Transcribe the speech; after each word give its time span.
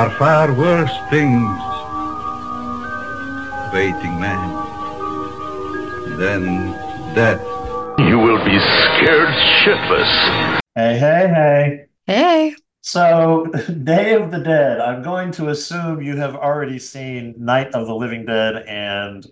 are 0.00 0.10
far 0.12 0.50
worse 0.54 0.96
things 1.10 1.60
waiting 3.70 4.18
man 4.18 4.48
than 6.16 6.72
death. 7.14 7.42
You 7.98 8.18
will 8.18 8.42
be 8.42 8.58
scared 8.58 9.28
shitless. 9.60 10.58
Hey, 10.74 10.96
hey, 10.96 11.28
hey. 11.28 11.84
Hey. 12.06 12.54
So, 12.80 13.44
Day 13.84 14.14
of 14.14 14.30
the 14.30 14.38
Dead, 14.38 14.80
I'm 14.80 15.02
going 15.02 15.32
to 15.32 15.50
assume 15.50 16.00
you 16.00 16.16
have 16.16 16.34
already 16.34 16.78
seen 16.78 17.34
Night 17.36 17.74
of 17.74 17.86
the 17.86 17.94
Living 17.94 18.24
Dead 18.24 18.64
and 18.66 19.26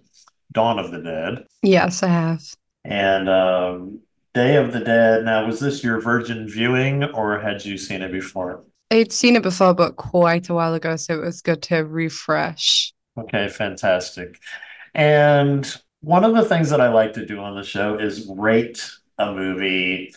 Dawn 0.52 0.78
of 0.78 0.90
the 0.90 1.00
Dead. 1.00 1.46
Yes, 1.62 2.02
I 2.02 2.08
have. 2.08 2.42
And 2.84 3.30
um, 3.30 4.00
Day 4.34 4.56
of 4.56 4.74
the 4.74 4.80
Dead, 4.80 5.24
now, 5.24 5.46
was 5.46 5.60
this 5.60 5.82
your 5.82 5.98
virgin 5.98 6.46
viewing 6.46 7.04
or 7.04 7.40
had 7.40 7.64
you 7.64 7.78
seen 7.78 8.02
it 8.02 8.12
before? 8.12 8.64
I'd 8.90 9.12
seen 9.12 9.36
it 9.36 9.42
before, 9.42 9.74
but 9.74 9.96
quite 9.96 10.48
a 10.48 10.54
while 10.54 10.74
ago, 10.74 10.96
so 10.96 11.14
it 11.14 11.20
was 11.24 11.42
good 11.42 11.62
to 11.64 11.78
refresh. 11.84 12.92
Okay, 13.18 13.48
fantastic. 13.48 14.38
And 14.94 15.70
one 16.02 16.24
of 16.24 16.34
the 16.34 16.44
things 16.44 16.70
that 16.70 16.80
I 16.80 16.88
like 16.88 17.14
to 17.14 17.26
do 17.26 17.40
on 17.40 17.56
the 17.56 17.64
show 17.64 17.98
is 17.98 18.26
rate 18.28 18.90
a 19.18 19.32
movie, 19.32 20.14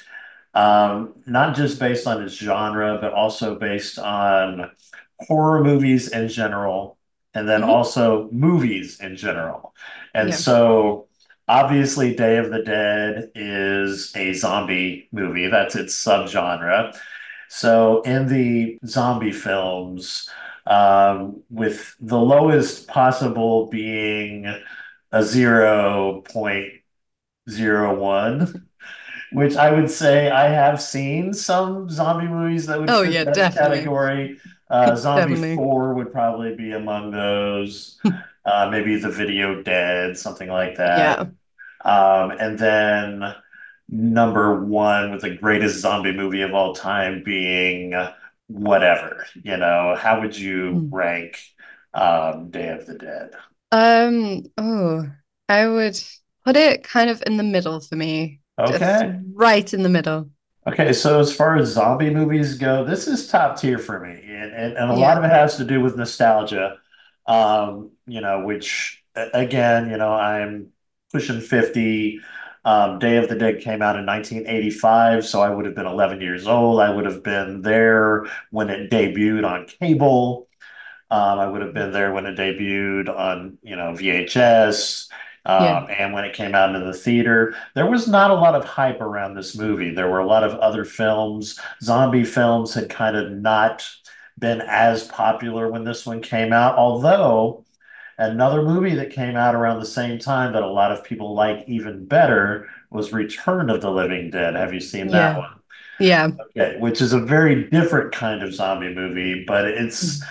um, 0.53 1.15
not 1.27 1.55
just 1.55 1.79
based 1.79 2.07
on 2.07 2.23
its 2.23 2.35
genre, 2.35 2.98
but 3.02 3.13
also 3.13 3.55
based 3.59 3.99
on 3.99 4.71
horror 5.20 5.63
movies 5.63 6.09
in 6.09 6.27
general, 6.29 6.98
and 7.34 7.49
then 7.49 7.63
Mhm. 7.63 7.70
also 7.70 8.29
movies 8.31 8.99
in 9.01 9.15
general. 9.15 9.76
And 10.13 10.29
Yeah. 10.29 10.35
so, 10.35 11.07
obviously, 11.48 12.15
Day 12.15 12.37
of 12.37 12.51
the 12.51 12.63
Dead 12.63 13.31
is 13.35 14.15
a 14.15 14.34
zombie 14.34 15.09
movie. 15.12 15.48
That's 15.48 15.76
its 15.76 15.96
subgenre. 15.96 16.96
So, 17.54 18.02
in 18.04 18.27
the 18.27 18.80
zombie 18.85 19.34
films, 19.34 20.30
um, 20.66 21.44
with 21.49 21.96
the 21.99 22.18
lowest 22.20 22.88
possible 22.88 23.68
being 23.68 24.46
a 25.12 25.24
0.01, 25.24 26.82
which 29.34 29.55
I 29.55 29.71
would 29.71 29.90
say 29.90 30.30
I 30.30 30.49
have 30.49 30.82
seen 30.82 31.34
some 31.34 31.90
zombie 31.90 32.27
movies 32.27 32.66
that 32.68 32.80
would 32.80 32.90
Oh, 32.90 32.96
fit 32.96 33.04
yeah, 33.04 33.24
that 33.24 33.26
definitely. 33.26 33.54
category. 33.54 34.38
Uh, 34.70 34.96
Zombie 34.96 35.21
Definitely. 35.26 35.36
4 35.36 35.93
would 35.96 36.12
probably 36.13 36.55
be 36.55 36.71
among 36.71 37.12
those. 37.12 37.99
Uh, 38.43 38.68
maybe 38.71 38.96
The 38.96 39.12
Video 39.12 39.62
Dead, 39.62 40.18
something 40.18 40.49
like 40.49 40.77
that. 40.77 41.20
Um, 41.86 42.32
and 42.32 42.58
then 42.58 43.21
number 43.91 44.63
one 44.63 45.11
with 45.11 45.21
the 45.21 45.35
greatest 45.35 45.79
zombie 45.79 46.13
movie 46.13 46.41
of 46.41 46.53
all 46.53 46.73
time 46.75 47.23
being 47.23 47.93
whatever, 48.47 49.25
you 49.43 49.57
know, 49.57 49.95
how 49.99 50.21
would 50.21 50.37
you 50.37 50.85
Hmm. 50.85 50.91
rank 50.91 51.37
um, 51.93 52.49
Day 52.51 52.69
of 52.69 52.85
the 52.85 52.95
Dead? 52.95 53.31
Um, 53.71 54.43
oh, 54.57 55.09
I 55.49 55.67
would 55.67 55.99
put 56.45 56.55
it 56.55 56.84
kind 56.84 57.09
of 57.09 57.23
in 57.25 57.37
the 57.37 57.43
middle 57.43 57.79
for 57.79 57.95
me. 57.95 58.41
Just 58.65 59.03
Okay. 59.03 59.21
right 59.35 59.73
in 59.73 59.84
the 59.84 59.89
middle. 59.89 60.29
Okay, 60.67 60.93
so 60.93 61.19
as 61.19 61.34
far 61.35 61.57
as 61.57 61.69
zombie 61.73 62.12
movies 62.13 62.57
go, 62.57 62.85
this 62.85 63.07
is 63.07 63.27
top 63.27 63.57
tier 63.59 63.79
for 63.79 63.99
me. 63.99 64.12
And, 64.28 64.53
and, 64.53 64.73
and 64.78 64.91
a 64.91 64.94
Yeah. 64.94 64.95
lot 64.95 65.17
of 65.17 65.23
it 65.23 65.31
has 65.31 65.57
to 65.57 65.63
do 65.66 65.81
with 65.81 65.97
nostalgia, 65.97 66.78
um, 67.25 67.91
you 68.06 68.22
know, 68.22 68.45
which, 68.45 69.03
again, 69.16 69.89
you 69.89 69.97
know, 69.97 70.13
I'm 70.13 70.67
pushing 71.12 71.41
50. 71.41 72.19
Um, 72.63 73.00
Day 73.00 73.17
of 73.17 73.28
the 73.28 73.35
Dead 73.35 73.62
came 73.62 73.81
out 73.81 73.97
in 73.97 74.06
1985, 74.06 75.25
so 75.25 75.41
I 75.41 75.50
would 75.50 75.66
have 75.66 75.74
been 75.75 75.88
11 75.88 76.22
years 76.22 76.47
old. 76.47 76.80
I 76.80 76.91
would 76.91 77.06
have 77.06 77.24
been 77.24 77.62
there 77.63 78.25
when 78.52 78.69
it 78.69 78.91
debuted 78.91 79.46
on 79.47 79.66
cable. 79.66 80.47
Um, 81.09 81.40
I 81.40 81.47
would 81.47 81.62
have 81.62 81.74
been 81.74 81.91
there 81.91 82.13
when 82.13 82.25
it 82.25 82.38
debuted 82.38 83.09
on, 83.09 83.58
you 83.63 83.75
know, 83.75 83.94
VHS, 83.94 85.09
um, 85.46 85.63
Yeah. 85.63 85.86
and 85.97 86.13
when 86.13 86.24
it 86.24 86.34
came 86.34 86.56
out 86.56 86.74
into 86.74 86.86
the 86.86 86.94
theater. 86.94 87.56
There 87.75 87.88
was 87.88 88.08
not 88.08 88.31
a 88.31 88.36
lot 88.36 88.56
of 88.56 88.63
hype 88.63 89.02
around 89.02 89.36
this 89.36 89.57
movie. 89.57 89.94
There 89.94 90.09
were 90.09 90.19
a 90.19 90.28
lot 90.28 90.44
of 90.44 90.53
other 90.59 90.86
films. 90.86 91.59
Zombie 91.81 92.24
films 92.24 92.74
had 92.74 92.90
kind 92.90 93.18
of 93.18 93.31
not 93.31 93.86
been 94.40 94.62
as 94.62 95.03
popular 95.07 95.69
when 95.69 95.84
this 95.84 96.06
one 96.06 96.22
came 96.22 96.53
out, 96.53 96.75
although 96.78 97.66
another 98.22 98.64
movie 98.64 98.96
that 98.96 99.12
came 99.12 99.36
out 99.36 99.56
around 99.56 99.80
the 99.80 99.86
same 99.86 100.20
time 100.20 100.54
that 100.54 100.64
a 100.64 100.68
lot 100.68 100.92
of 100.92 101.04
people 101.04 101.34
like 101.36 101.64
even 101.68 102.06
better 102.06 102.70
was 102.90 103.14
Return 103.14 103.70
of 103.70 103.82
the 103.82 103.92
Living 103.92 104.30
Dead. 104.32 104.56
Have 104.56 104.74
you 104.74 104.80
seen 104.80 105.12
that 105.12 105.34
Yeah. 105.34 105.38
one? 105.38 105.50
Yeah. 106.00 106.30
Okay, 106.58 106.78
which 106.80 107.02
is 107.02 107.14
a 107.14 107.20
very 107.20 107.70
different 107.70 108.12
kind 108.14 108.44
of 108.44 108.54
zombie 108.54 108.94
movie, 108.94 109.44
but 109.46 109.66
it's 109.66 110.22
hmm. 110.22 110.26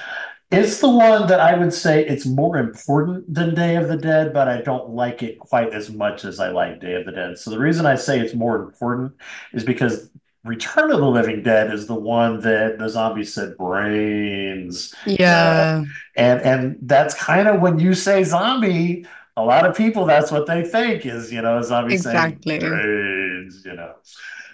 it's 0.50 0.81
the 0.81 0.91
one 0.91 1.29
that 1.29 1.41
I 1.41 1.56
would 1.56 1.73
say 1.73 2.05
it's 2.06 2.27
more 2.27 2.59
important 2.59 3.33
than 3.33 3.55
Day 3.55 3.77
of 3.77 3.89
the 3.89 3.97
Dead, 3.97 4.33
but 4.33 4.49
I 4.49 4.62
don't 4.62 4.91
like 4.91 5.23
it 5.23 5.39
quite 5.39 5.73
as 5.73 5.91
much 5.91 6.25
as 6.25 6.41
I 6.41 6.50
like 6.50 6.81
Day 6.81 6.95
of 6.95 7.06
the 7.06 7.12
Dead. 7.12 7.39
So 7.39 7.50
the 7.50 7.59
reason 7.59 7.87
I 7.87 7.95
say 7.97 8.19
it's 8.21 8.34
more 8.34 8.56
important 8.62 9.12
is 9.53 9.65
because 9.65 10.11
Return 10.45 10.91
of 10.91 11.01
the 11.01 11.06
Living 11.09 11.43
Dead 11.43 11.73
is 11.73 11.87
the 11.87 11.95
one 11.95 12.41
that 12.41 12.78
the 12.78 12.89
zombies 12.89 13.33
said 13.34 13.56
brains. 13.59 14.95
Yeah. 15.05 15.84
And 16.17 16.41
and 16.41 16.78
that's 16.83 17.15
kind 17.15 17.49
of 17.49 17.61
when 17.61 17.78
you 17.78 17.95
say 17.95 18.25
zombie, 18.25 19.06
a 19.37 19.45
lot 19.45 19.67
of 19.67 19.77
people 19.77 20.06
that's 20.06 20.31
what 20.33 20.47
they 20.47 20.65
think 20.65 21.05
is, 21.06 21.33
you 21.33 21.43
know, 21.43 21.59
a 21.59 21.65
zombie 21.65 21.95
Exactly. 21.95 22.59
saying 22.59 22.71
brains, 22.71 23.65
you 23.65 23.75
know. 23.75 23.97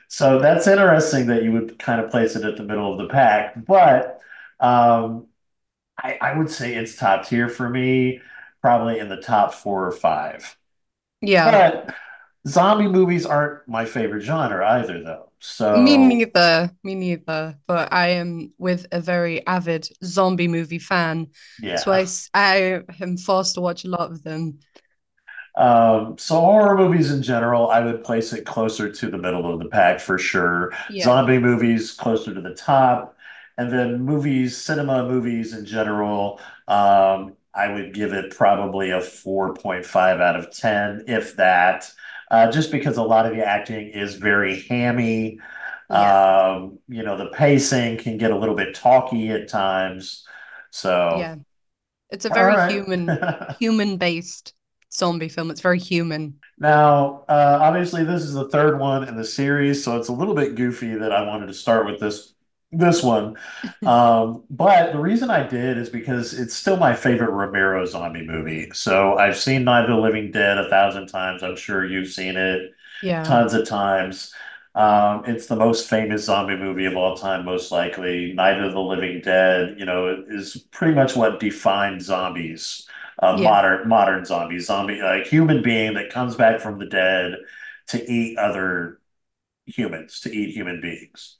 So 0.08 0.38
that's 0.40 0.66
interesting 0.66 1.26
that 1.28 1.42
you 1.44 1.52
would 1.52 1.78
kind 1.78 2.00
of 2.00 2.10
place 2.10 2.36
it 2.36 2.44
at 2.44 2.56
the 2.56 2.62
middle 2.64 2.92
of 2.92 2.98
the 2.98 3.08
pack. 3.12 3.54
But 3.66 4.20
um 4.60 5.26
I, 5.98 6.18
I 6.20 6.38
would 6.38 6.50
say 6.50 6.74
it's 6.74 6.96
top 6.96 7.26
tier 7.26 7.48
for 7.48 7.68
me, 7.68 8.20
probably 8.60 8.98
in 8.98 9.08
the 9.08 9.16
top 9.20 9.54
four 9.54 9.86
or 9.86 9.92
five. 9.92 10.56
Yeah. 11.20 11.50
But 11.50 11.94
zombie 12.48 12.88
movies 12.88 13.26
aren't 13.26 13.66
my 13.68 13.84
favorite 13.84 14.22
genre 14.22 14.66
either, 14.68 15.02
though. 15.02 15.25
So 15.40 15.76
Me 15.76 15.96
neither. 15.96 16.70
Me 16.82 16.94
neither. 16.94 17.56
But 17.66 17.92
I 17.92 18.08
am 18.08 18.52
with 18.58 18.86
a 18.92 19.00
very 19.00 19.46
avid 19.46 19.88
zombie 20.04 20.48
movie 20.48 20.78
fan. 20.78 21.28
yeah. 21.60 21.76
So 21.76 21.92
I, 21.92 22.06
I 22.34 22.82
am 23.00 23.16
forced 23.16 23.54
to 23.54 23.60
watch 23.60 23.84
a 23.84 23.88
lot 23.88 24.10
of 24.10 24.22
them. 24.22 24.58
Um, 25.56 26.18
so 26.18 26.38
horror 26.38 26.76
movies 26.76 27.10
in 27.10 27.22
general, 27.22 27.70
I 27.70 27.80
would 27.80 28.04
place 28.04 28.32
it 28.32 28.44
closer 28.44 28.90
to 28.92 29.10
the 29.10 29.16
middle 29.16 29.50
of 29.52 29.58
the 29.58 29.68
pack 29.68 30.00
for 30.00 30.18
sure. 30.18 30.72
Yeah. 30.90 31.04
Zombie 31.04 31.38
movies 31.38 31.92
closer 31.92 32.34
to 32.34 32.40
the 32.40 32.54
top. 32.54 33.16
And 33.58 33.72
then 33.72 34.02
movies, 34.02 34.54
cinema 34.56 35.08
movies 35.08 35.54
in 35.54 35.64
general, 35.64 36.40
um, 36.68 37.35
I 37.56 37.72
would 37.72 37.94
give 37.94 38.12
it 38.12 38.36
probably 38.36 38.90
a 38.90 39.00
4.5 39.00 40.20
out 40.20 40.36
of 40.36 40.52
10, 40.52 41.04
if 41.08 41.36
that. 41.36 41.90
Uh, 42.30 42.50
just 42.50 42.70
because 42.72 42.96
a 42.96 43.02
lot 43.02 43.26
of 43.26 43.32
the 43.36 43.46
acting 43.46 43.88
is 43.90 44.16
very 44.16 44.62
hammy. 44.62 45.40
Yeah. 45.88 46.14
Um, 46.56 46.78
you 46.88 47.02
know, 47.04 47.16
the 47.16 47.26
pacing 47.26 47.98
can 47.98 48.18
get 48.18 48.30
a 48.32 48.36
little 48.36 48.56
bit 48.56 48.74
talky 48.74 49.30
at 49.30 49.48
times. 49.48 50.26
So, 50.70 51.16
Yeah. 51.18 51.36
It's 52.10 52.24
a 52.24 52.30
very 52.30 52.54
right. 52.54 52.70
human, 52.70 53.10
human-based 53.58 54.54
zombie 54.92 55.28
film. 55.28 55.50
It's 55.50 55.60
very 55.60 55.78
human. 55.78 56.40
Now, 56.58 57.24
uh, 57.28 57.58
obviously, 57.60 58.04
this 58.04 58.22
is 58.22 58.32
the 58.32 58.48
third 58.48 58.78
one 58.78 59.06
in 59.08 59.16
the 59.16 59.24
series, 59.24 59.84
so 59.84 59.96
it's 59.98 60.08
a 60.08 60.12
little 60.12 60.34
bit 60.34 60.54
goofy 60.54 60.94
that 60.94 61.12
I 61.12 61.22
wanted 61.26 61.48
to 61.48 61.54
start 61.54 61.86
with 61.86 62.00
this 62.00 62.34
this 62.72 63.02
one. 63.02 63.36
Um, 63.84 64.44
but 64.50 64.92
the 64.92 64.98
reason 65.00 65.30
I 65.30 65.46
did 65.46 65.78
is 65.78 65.88
because 65.88 66.34
it's 66.34 66.54
still 66.54 66.76
my 66.76 66.94
favorite 66.94 67.30
Romero 67.30 67.84
zombie 67.86 68.26
movie. 68.26 68.70
So 68.72 69.16
I've 69.16 69.36
seen 69.36 69.64
Night 69.64 69.84
of 69.84 69.90
the 69.90 69.96
Living 70.02 70.32
Dead 70.32 70.58
a 70.58 70.68
thousand 70.68 71.06
times. 71.08 71.42
I'm 71.42 71.56
sure 71.56 71.86
you've 71.86 72.08
seen 72.12 72.36
it 72.36 72.72
Yeah. 73.00 73.22
tons 73.22 73.54
of 73.54 73.66
times. 73.68 74.32
Um, 74.74 75.24
it's 75.26 75.46
the 75.46 75.56
most 75.56 75.88
famous 75.88 76.24
zombie 76.24 76.56
movie 76.56 76.84
of 76.84 76.96
all 76.96 77.16
time, 77.16 77.44
most 77.44 77.72
likely. 77.72 78.32
Night 78.34 78.60
of 78.60 78.72
the 78.72 78.80
Living 78.80 79.20
Dead, 79.22 79.76
you 79.78 79.86
know, 79.86 80.24
is 80.28 80.56
pretty 80.70 80.94
much 80.94 81.16
what 81.16 81.40
defined 81.40 82.02
zombies, 82.02 82.86
uh, 83.22 83.36
Yeah. 83.36 83.40
modern 83.40 83.88
modern 83.88 84.24
zombies, 84.24 84.66
zombie, 84.66 85.00
a 85.00 85.24
human 85.24 85.62
being 85.62 85.94
that 85.94 86.10
comes 86.10 86.34
back 86.36 86.60
from 86.60 86.78
the 86.78 86.86
dead 86.86 87.34
to 87.88 88.10
eat 88.10 88.36
other 88.38 89.00
humans, 89.66 90.20
to 90.20 90.32
eat 90.34 90.54
human 90.54 90.80
beings. 90.80 91.36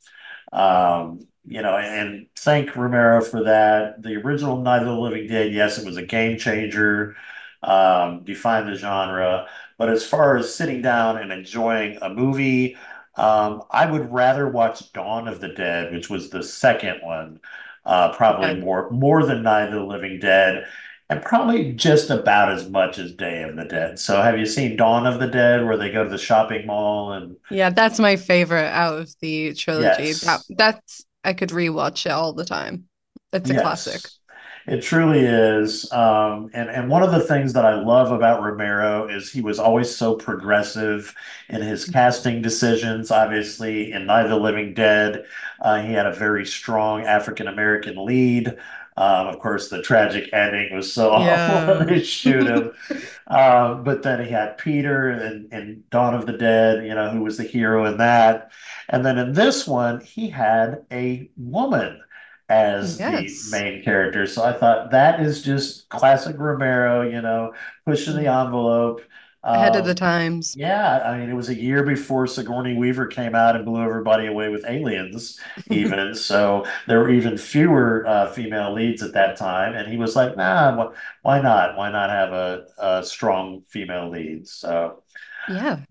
Um, 0.52 1.26
you 1.46 1.62
know, 1.62 1.76
and 1.76 2.26
thank 2.36 2.74
Romero 2.76 3.20
for 3.22 3.44
that. 3.44 4.02
The 4.02 4.16
original 4.16 4.60
Night 4.60 4.80
of 4.82 4.86
the 4.88 4.94
Living 4.98 5.28
Dead, 5.28 5.52
yes, 5.52 5.78
it 5.78 5.86
was 5.86 5.96
a 5.96 6.02
game 6.02 6.38
changer, 6.38 7.16
um, 7.62 8.24
defined 8.24 8.68
the 8.68 8.74
genre. 8.74 9.48
But 9.78 9.90
as 9.90 10.06
far 10.06 10.36
as 10.36 10.54
sitting 10.54 10.82
down 10.82 11.18
and 11.18 11.32
enjoying 11.32 11.98
a 12.02 12.08
movie, 12.08 12.76
um, 13.16 13.62
I 13.70 13.90
would 13.90 14.12
rather 14.12 14.48
watch 14.48 14.92
Dawn 14.92 15.28
of 15.28 15.40
the 15.40 15.48
Dead, 15.48 15.92
which 15.92 16.10
was 16.10 16.30
the 16.30 16.42
second 16.42 17.00
one, 17.02 17.40
uh, 17.84 18.12
probably 18.14 18.52
Okay. 18.52 18.60
more 18.60 18.90
more 18.90 19.24
than 19.24 19.42
Night 19.42 19.66
of 19.68 19.74
the 19.74 19.84
Living 19.84 20.18
Dead, 20.18 20.66
and 21.08 21.22
probably 21.22 21.72
just 21.72 22.10
about 22.10 22.50
as 22.50 22.68
much 22.68 22.98
as 22.98 23.12
Day 23.12 23.42
of 23.42 23.56
the 23.56 23.64
Dead. 23.64 23.98
So, 23.98 24.20
have 24.20 24.38
you 24.38 24.46
seen 24.46 24.76
Dawn 24.76 25.06
of 25.06 25.20
the 25.20 25.28
Dead, 25.28 25.64
where 25.64 25.76
they 25.76 25.90
go 25.90 26.04
to 26.04 26.10
the 26.10 26.18
shopping 26.18 26.66
mall 26.66 27.12
and 27.12 27.36
Yeah, 27.50 27.70
that's 27.70 27.98
my 27.98 28.16
favorite 28.16 28.70
out 28.70 28.98
of 28.98 29.14
the 29.20 29.54
trilogy. 29.54 30.04
Yes. 30.04 30.20
That 30.22 30.40
that's 30.56 31.04
I 31.24 31.32
could 31.32 31.50
rewatch 31.50 32.06
it 32.06 32.12
all 32.12 32.32
the 32.32 32.44
time. 32.44 32.84
It's 33.32 33.50
a 33.50 33.60
classic. 33.60 34.00
It 34.66 34.82
truly 34.82 35.20
is. 35.20 35.90
Um, 35.92 36.50
and, 36.52 36.68
and 36.68 36.90
one 36.90 37.04
of 37.04 37.12
the 37.12 37.20
things 37.20 37.52
that 37.52 37.64
I 37.64 37.80
love 37.80 38.10
about 38.10 38.42
Romero 38.42 39.06
is 39.08 39.30
he 39.30 39.40
was 39.40 39.60
always 39.60 39.94
so 39.94 40.16
progressive 40.16 41.14
in 41.48 41.62
his 41.62 41.84
casting 41.84 42.42
decisions. 42.42 43.12
Obviously, 43.12 43.92
in 43.92 44.06
Night 44.06 44.24
of 44.24 44.30
the 44.30 44.36
Living 44.38 44.74
Dead, 44.74 45.24
uh, 45.60 45.80
he 45.82 45.92
had 45.92 46.06
a 46.06 46.12
very 46.12 46.44
strong 46.44 47.02
African 47.02 47.46
American 47.46 48.04
lead. 48.04 48.56
Um, 48.98 49.26
of 49.28 49.38
course, 49.40 49.68
the 49.68 49.82
tragic 49.82 50.32
ending 50.32 50.74
was 50.74 50.92
so 50.92 51.10
awful 51.12 51.66
when 51.66 51.78
Yeah. 51.78 51.86
they 51.86 52.02
shoot 52.02 52.46
him. 52.46 52.72
Um, 53.26 53.84
but 53.84 54.02
then 54.02 54.24
he 54.24 54.30
had 54.30 54.58
Peter 54.58 55.10
in, 55.10 55.48
in 55.52 55.84
Dawn 55.90 56.14
of 56.14 56.26
the 56.26 56.32
Dead, 56.36 56.84
you 56.86 56.94
know, 56.94 57.10
who 57.10 57.22
was 57.22 57.36
the 57.36 57.44
hero 57.44 57.84
in 57.86 57.98
that. 57.98 58.52
And 58.88 59.04
then 59.04 59.18
in 59.18 59.32
this 59.32 59.66
one, 59.66 60.00
he 60.00 60.28
had 60.30 60.86
a 60.92 61.30
woman 61.36 62.00
as 62.48 63.02
the 63.02 63.40
main 63.42 63.82
character. 63.82 64.26
So 64.26 64.44
I 64.44 64.52
thought 64.52 64.92
that 64.92 65.20
is 65.20 65.42
just 65.42 65.88
classic 65.88 66.36
Romero, 66.38 67.02
you 67.02 67.20
know, 67.20 67.54
pushing 67.84 68.14
the 68.16 68.28
envelope. 68.28 69.00
Ahead 69.52 69.74
of 69.74 69.84
the 69.84 69.92
Um, 69.92 69.96
times. 69.96 70.56
yeah, 70.58 71.00
I 71.04 71.18
mean, 71.18 71.28
it 71.30 71.34
was 71.34 71.50
a 71.50 71.54
year 71.54 71.82
before 71.84 72.26
Sigourney 72.26 72.74
Weaver 72.76 73.06
came 73.08 73.34
out 73.34 73.56
and 73.56 73.64
blew 73.66 73.82
everybody 73.82 74.26
away 74.26 74.48
with 74.48 74.64
Aliens, 74.66 75.38
even. 75.70 76.14
So 76.14 76.66
there 76.86 76.98
were 77.00 77.10
even 77.10 77.36
fewer 77.38 78.06
uh, 78.06 78.32
female 78.32 78.72
leads 78.72 79.02
at 79.02 79.12
that 79.14 79.36
time. 79.36 79.74
And 79.74 79.90
he 79.90 79.98
was 79.98 80.16
like, 80.16 80.36
nah, 80.36 80.90
wh- 80.92 80.94
why 81.24 81.40
not? 81.42 81.76
Why 81.76 81.90
not 81.90 82.10
have 82.10 82.32
a, 82.32 82.66
a 82.78 83.04
strong 83.04 83.62
female 83.68 84.10
lead? 84.10 84.48
So, 84.48 85.02
Yeah. 85.46 85.86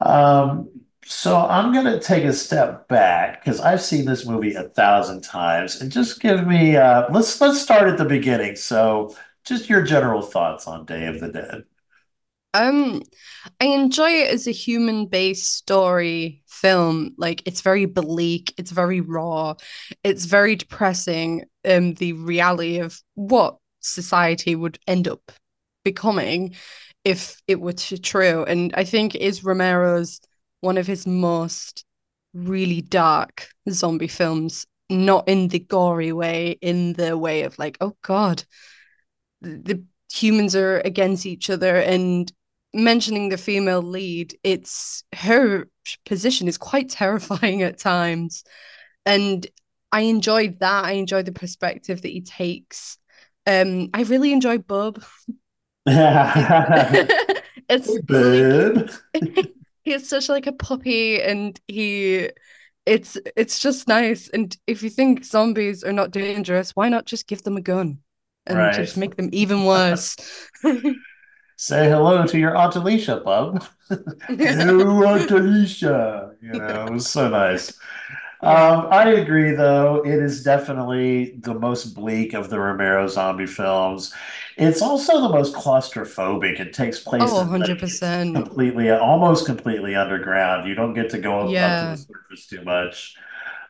um, 0.00 0.68
so 1.04 1.36
I'm 1.36 1.72
going 1.72 1.86
to 1.86 2.00
take 2.00 2.24
a 2.24 2.32
step 2.32 2.88
back 2.88 3.42
because 3.42 3.60
I've 3.60 3.80
seen 3.82 4.04
this 4.04 4.26
movie 4.26 4.54
a 4.54 4.64
thousand 4.64 5.22
times 5.22 5.80
and 5.80 5.90
just 5.90 6.20
give 6.20 6.46
me, 6.46 6.76
uh, 6.76 7.06
let's 7.12 7.40
let's 7.40 7.60
start 7.60 7.88
at 7.88 7.98
the 7.98 8.04
beginning. 8.04 8.56
So, 8.56 9.16
just 9.44 9.68
your 9.68 9.82
general 9.82 10.22
thoughts 10.22 10.66
on 10.66 10.84
Day 10.84 11.06
of 11.06 11.20
the 11.20 11.28
Dead. 11.32 11.64
Um, 12.52 13.02
I 13.60 13.66
enjoy 13.66 14.10
it 14.10 14.30
as 14.30 14.46
a 14.46 14.52
human-based 14.52 15.54
story 15.54 16.42
film. 16.48 17.14
Like 17.16 17.42
it's 17.46 17.60
very 17.60 17.84
bleak, 17.84 18.54
it's 18.56 18.72
very 18.72 19.00
raw, 19.00 19.54
it's 20.02 20.24
very 20.24 20.56
depressing. 20.56 21.44
Um, 21.64 21.94
the 21.94 22.14
reality 22.14 22.78
of 22.78 23.00
what 23.14 23.58
society 23.80 24.56
would 24.56 24.78
end 24.86 25.06
up 25.06 25.32
becoming 25.84 26.54
if 27.04 27.40
it 27.46 27.60
were 27.60 27.72
true. 27.72 28.44
And 28.44 28.74
I 28.74 28.84
think 28.84 29.14
is 29.14 29.44
Romero's 29.44 30.20
one 30.60 30.76
of 30.76 30.86
his 30.86 31.06
most 31.06 31.84
really 32.34 32.80
dark 32.80 33.48
zombie 33.70 34.08
films, 34.08 34.66
not 34.88 35.28
in 35.28 35.48
the 35.48 35.60
gory 35.60 36.12
way, 36.12 36.58
in 36.60 36.94
the 36.94 37.16
way 37.16 37.42
of 37.42 37.58
like, 37.58 37.78
oh 37.80 37.96
God, 38.02 38.44
the 39.40 39.84
humans 40.12 40.56
are 40.56 40.80
against 40.80 41.24
each 41.24 41.48
other 41.48 41.76
and 41.76 42.30
mentioning 42.74 43.28
the 43.28 43.38
female 43.38 43.82
lead, 43.82 44.36
it's 44.42 45.04
her 45.14 45.68
position 46.06 46.48
is 46.48 46.58
quite 46.58 46.88
terrifying 46.90 47.62
at 47.62 47.78
times. 47.78 48.44
And 49.06 49.46
I 49.92 50.02
enjoyed 50.02 50.60
that. 50.60 50.84
I 50.84 50.92
enjoyed 50.92 51.26
the 51.26 51.32
perspective 51.32 52.02
that 52.02 52.08
he 52.08 52.20
takes. 52.22 52.98
Um, 53.46 53.90
I 53.94 54.02
really 54.02 54.32
enjoy 54.32 54.58
Bub. 54.58 55.02
It's 57.68 57.98
like 58.08 58.08
Babe. 58.08 58.90
he's 59.84 60.08
such 60.08 60.28
like 60.28 60.46
a 60.46 60.52
puppy 60.52 61.20
and 61.22 61.58
he 61.68 62.30
it's 62.86 63.18
it's 63.36 63.58
just 63.60 63.88
nice. 63.88 64.28
And 64.30 64.56
if 64.66 64.82
you 64.82 64.90
think 64.90 65.24
zombies 65.24 65.84
are 65.84 65.92
not 65.92 66.10
dangerous, 66.12 66.72
why 66.72 66.88
not 66.88 67.06
just 67.06 67.28
give 67.28 67.42
them 67.42 67.56
a 67.56 67.60
gun 67.60 68.00
and 68.46 68.72
Right. 68.72 68.72
just 68.72 68.96
make 68.96 69.16
them 69.16 69.30
even 69.32 69.64
worse? 69.64 70.16
Say 71.62 71.90
hello 71.90 72.26
to 72.26 72.38
your 72.38 72.56
Aunt 72.56 72.74
Alicia, 72.76 73.16
bub. 73.22 73.62
Hello, 74.28 75.04
Aunt 75.04 75.30
Alicia. 75.30 76.34
You 76.40 76.54
know, 76.54 76.86
it 76.86 76.90
was 76.90 77.06
so 77.10 77.28
nice. 77.28 77.78
Um, 78.42 78.88
I 78.90 79.10
agree, 79.10 79.52
though. 79.54 80.02
It 80.04 80.22
is 80.22 80.42
definitely 80.42 81.36
the 81.40 81.52
most 81.54 81.94
bleak 81.94 82.32
of 82.32 82.48
the 82.48 82.58
Romero 82.58 83.06
zombie 83.08 83.46
films. 83.46 84.14
It's 84.56 84.80
also 84.80 85.20
the 85.20 85.28
most 85.28 85.54
claustrophobic. 85.54 86.60
It 86.60 86.72
takes 86.72 86.98
place 87.00 87.22
Oh, 87.22 87.40
in 87.42 87.58
like, 87.58 87.78
100%. 87.78 88.32
completely, 88.32 88.90
almost 88.90 89.44
completely 89.46 89.94
underground. 89.96 90.66
You 90.68 90.74
don't 90.74 90.94
get 90.94 91.10
to 91.10 91.18
go 91.18 91.40
up, 91.40 91.60
up 91.60 91.76
to 91.76 91.86
the 91.86 91.96
surface 91.96 92.46
too 92.46 92.62
much. 92.64 93.16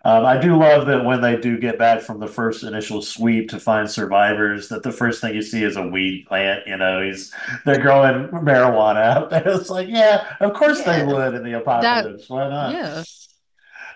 Um, 0.03 0.25
I 0.25 0.39
do 0.39 0.57
love 0.57 0.87
that 0.87 1.05
when 1.05 1.21
they 1.21 1.37
do 1.37 1.59
get 1.59 1.79
back 1.79 2.01
from 2.01 2.21
the 2.21 2.27
first 2.27 2.65
initial 2.65 3.03
sweep 3.03 3.51
to 3.51 3.61
find 3.61 3.91
survivors, 3.91 4.69
that 4.71 4.83
the 4.83 4.93
first 4.93 5.21
thing 5.21 5.35
you 5.35 5.43
see 5.43 5.63
is 5.63 5.77
a 5.77 5.87
weed 5.87 6.25
plant. 6.27 6.67
You 6.67 6.79
know, 6.79 7.03
he's 7.03 7.35
they're 7.67 7.83
growing 7.83 8.29
marijuana 8.29 9.03
out 9.03 9.31
there. 9.31 9.43
It's 9.47 9.69
like, 9.69 9.89
yeah, 9.89 10.37
of 10.41 10.55
course 10.55 10.83
they 10.83 11.05
would 11.05 11.35
in 11.35 11.45
the 11.45 11.59
apocalypse. 11.59 12.29
Why 12.29 12.49
not? 12.49 12.73
Yeah. 12.73 13.03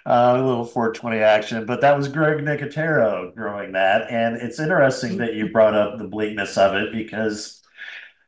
Uh, 0.06 0.34
a 0.36 0.42
little 0.42 0.66
420 0.66 1.20
action, 1.20 1.64
but 1.64 1.80
that 1.80 1.96
was 1.96 2.08
Greg 2.08 2.44
Nicotero 2.44 3.34
growing 3.34 3.72
that. 3.72 4.10
And 4.10 4.36
it's 4.36 4.60
interesting 4.60 5.16
that 5.16 5.32
you 5.32 5.50
brought 5.50 5.74
up 5.74 5.96
the 5.96 6.06
bleakness 6.06 6.58
of 6.58 6.74
it 6.74 6.92
because 6.92 7.62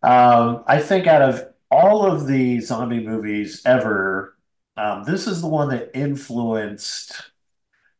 um, 0.02 0.64
I 0.66 0.80
think 0.80 1.06
out 1.06 1.20
of 1.20 1.44
all 1.70 2.06
of 2.10 2.26
the 2.26 2.60
zombie 2.60 3.06
movies 3.06 3.60
ever, 3.66 4.38
um, 4.78 5.04
this 5.04 5.26
is 5.26 5.42
the 5.42 5.48
one 5.48 5.68
that 5.68 5.90
influenced 5.94 7.12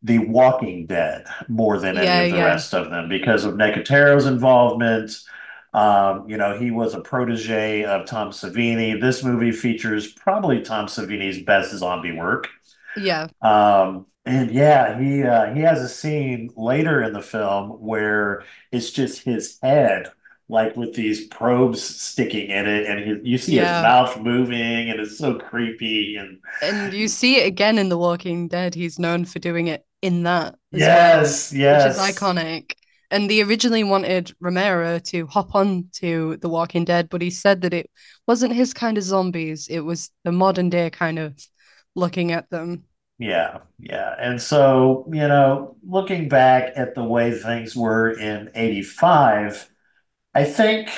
The 0.06 0.18
Walking 0.20 0.86
Dead 0.86 1.26
more 1.48 1.78
than 1.78 1.98
any 1.98 2.04
Yeah, 2.04 2.20
of 2.20 2.30
the 2.30 2.38
yeah. 2.38 2.44
rest 2.44 2.74
of 2.74 2.90
them 2.90 3.08
because 3.08 3.44
of 3.44 3.56
Nicotero's 3.56 4.26
involvement. 4.26 5.12
Um, 5.74 6.28
you 6.28 6.38
know, 6.38 6.58
he 6.58 6.70
was 6.70 6.94
a 6.94 7.00
protege 7.00 7.84
of 7.84 8.06
Tom 8.06 8.30
Savini. 8.30 9.00
This 9.00 9.24
movie 9.24 9.52
features 9.52 10.12
probably 10.12 10.62
Tom 10.62 10.86
Savini's 10.86 11.42
best 11.42 11.72
zombie 11.76 12.12
work. 12.12 12.48
Yeah. 12.94 13.28
Um, 13.42 14.06
and 14.24 14.50
yeah, 14.50 14.98
he 15.00 15.22
uh, 15.24 15.54
he 15.54 15.60
has 15.62 15.80
a 15.82 15.88
scene 15.88 16.50
later 16.56 17.02
in 17.02 17.12
the 17.12 17.22
film 17.22 17.70
where 17.80 18.44
it's 18.72 18.90
just 18.90 19.22
his 19.22 19.58
head, 19.62 20.10
like 20.48 20.76
with 20.76 20.94
these 20.94 21.26
probes 21.28 21.82
sticking 21.82 22.50
in 22.50 22.66
it, 22.66 22.86
and 22.86 23.00
he, 23.24 23.30
you 23.30 23.38
see 23.38 23.58
his 23.58 23.76
mouth 23.76 24.18
moving, 24.18 24.90
and 24.90 25.00
it's 25.00 25.18
so 25.18 25.38
creepy. 25.38 26.16
And 26.16 26.40
And 26.60 26.92
you 26.92 27.08
see 27.08 27.36
it 27.40 27.46
again 27.46 27.78
in 27.78 27.88
The 27.88 27.98
Walking 27.98 28.48
Dead. 28.48 28.74
He's 28.74 28.98
known 28.98 29.24
for 29.24 29.38
doing 29.38 29.66
it 29.68 29.86
in 30.06 30.22
that 30.22 30.54
as 30.72 30.80
well, 30.80 30.88
yes, 30.88 31.52
which 31.52 31.60
is 31.60 31.98
iconic. 31.98 32.72
And 33.10 33.30
they 33.30 33.40
originally 33.40 33.84
wanted 33.84 34.34
Romero 34.40 34.98
to 34.98 35.26
hop 35.26 35.54
on 35.54 35.86
to 35.94 36.36
The 36.38 36.48
Walking 36.48 36.84
Dead, 36.84 37.08
but 37.08 37.22
he 37.22 37.30
said 37.30 37.60
that 37.62 37.74
it 37.74 37.90
wasn't 38.26 38.52
his 38.52 38.72
kind 38.74 38.98
of 38.98 39.04
zombies. 39.04 39.68
It 39.68 39.80
was 39.80 40.10
the 40.24 40.32
modern 40.32 40.70
day 40.70 40.90
kind 40.90 41.18
of 41.18 41.40
looking 41.94 42.32
at 42.32 42.50
them. 42.50 42.84
Yeah, 43.18 43.58
yeah. 43.78 44.14
And 44.18 44.42
so, 44.42 45.08
you 45.12 45.26
know, 45.26 45.76
looking 45.86 46.28
back 46.28 46.72
at 46.76 46.94
the 46.94 47.04
way 47.04 47.32
things 47.32 47.74
were 47.74 48.10
in 48.10 48.50
85, 48.54 49.70
I 50.34 50.44
think 50.44 50.90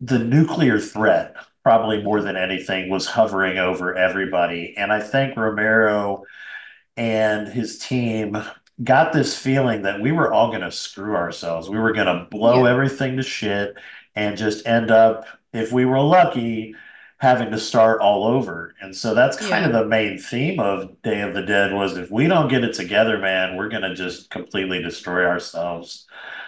the 0.00 0.18
nuclear 0.18 0.78
threat, 0.78 1.36
probably 1.62 2.02
more 2.02 2.20
than 2.20 2.36
anything, 2.36 2.90
was 2.90 3.06
hovering 3.06 3.58
over 3.58 3.96
everybody. 3.96 4.74
And 4.76 4.92
I 4.92 5.00
think 5.00 5.36
Romero 5.36 6.24
and 6.96 7.48
his 7.48 7.78
team 7.78 8.36
got 8.82 9.12
this 9.12 9.36
feeling 9.36 9.82
that 9.82 10.00
we 10.00 10.12
were 10.12 10.32
all 10.32 10.48
going 10.48 10.62
to 10.62 10.70
screw 10.72 11.14
ourselves. 11.14 11.68
We 11.68 11.78
were 11.78 11.92
going 11.92 12.06
to 12.06 12.26
blow 12.30 12.64
Yeah. 12.64 12.72
everything 12.72 13.16
to 13.16 13.22
shit 13.22 13.74
and 14.14 14.36
just 14.36 14.66
end 14.66 14.90
up, 14.90 15.26
if 15.52 15.72
we 15.72 15.84
were 15.84 16.00
lucky, 16.00 16.74
having 17.18 17.52
to 17.52 17.58
start 17.58 18.00
all 18.00 18.24
over. 18.26 18.74
And 18.80 18.94
so 18.96 19.14
that's 19.14 19.36
kind 19.36 19.64
of 19.64 19.72
the 19.72 19.86
main 19.86 20.18
theme 20.18 20.58
of 20.58 21.00
Day 21.02 21.20
of 21.20 21.34
the 21.34 21.42
Dead 21.42 21.72
was 21.72 21.96
if 21.96 22.10
we 22.10 22.26
don't 22.26 22.48
get 22.48 22.64
it 22.64 22.74
together, 22.74 23.18
man, 23.18 23.56
we're 23.56 23.68
going 23.68 23.82
to 23.82 23.94
just 23.94 24.28
completely 24.30 24.82
destroy 24.82 25.24
ourselves. 25.24 26.06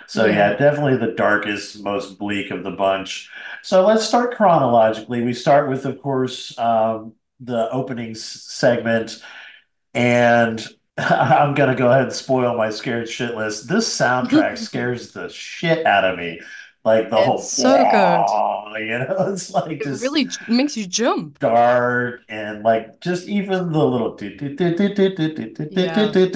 So 0.09 0.25
Yeah. 0.27 0.35
yeah, 0.51 0.57
definitely 0.57 0.97
the 0.97 1.15
darkest, 1.15 1.83
most 1.85 2.19
bleak 2.19 2.51
of 2.51 2.65
the 2.65 2.73
bunch. 2.73 3.31
So 3.63 3.87
let's 3.87 4.05
start 4.05 4.35
chronologically. 4.35 5.23
We 5.23 5.33
start 5.33 5.69
with, 5.69 5.87
of 5.87 6.03
course, 6.03 6.59
um, 6.59 7.13
the 7.39 7.71
opening 7.71 8.15
segment, 8.17 9.23
and 9.95 10.67
I'm 10.99 11.55
gonna 11.55 11.75
go 11.75 11.91
ahead 11.91 12.05
and 12.05 12.13
spoil 12.13 12.57
my 12.57 12.71
scared 12.71 13.09
shit 13.09 13.35
list. 13.37 13.69
This 13.69 13.89
soundtrack 13.89 14.59
scares 14.69 15.13
the 15.13 15.29
shit 15.29 15.87
out 15.87 16.05
of 16.05 16.19
me. 16.19 16.41
Like 16.85 17.09
the 17.09 17.17
it's 17.17 17.27
whole 17.27 17.39
so 17.39 17.77
good. 17.91 18.85
You 18.87 18.99
know, 18.99 19.17
it's 19.33 19.51
like 19.51 19.81
it 19.81 19.87
really 20.03 20.29
makes 20.49 20.77
you 20.77 20.87
jump. 20.87 21.39
Dark 21.39 22.21
and 22.29 22.63
like 22.63 23.01
just 23.01 23.27
even 23.27 23.73
the 23.73 23.85
little 23.85 24.15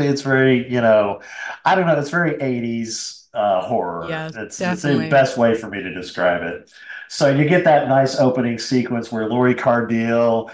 it's 0.00 0.22
very, 0.22 0.70
you 0.72 0.80
know, 0.80 1.20
I 1.64 1.74
don't 1.74 1.86
know, 1.86 1.98
it's 1.98 2.08
very 2.10 2.34
80s 2.34 3.26
uh, 3.34 3.60
horror. 3.62 4.06
Yeah, 4.08 4.30
it's, 4.34 4.60
it's 4.60 4.82
the 4.82 5.08
best 5.10 5.36
way 5.36 5.54
for 5.54 5.68
me 5.68 5.82
to 5.82 5.92
describe 5.92 6.42
it. 6.42 6.72
So 7.08 7.28
you 7.30 7.46
get 7.46 7.64
that 7.64 7.88
nice 7.88 8.18
opening 8.18 8.58
sequence 8.58 9.12
where 9.12 9.28
Lori 9.28 9.54
Cardille 9.54 10.50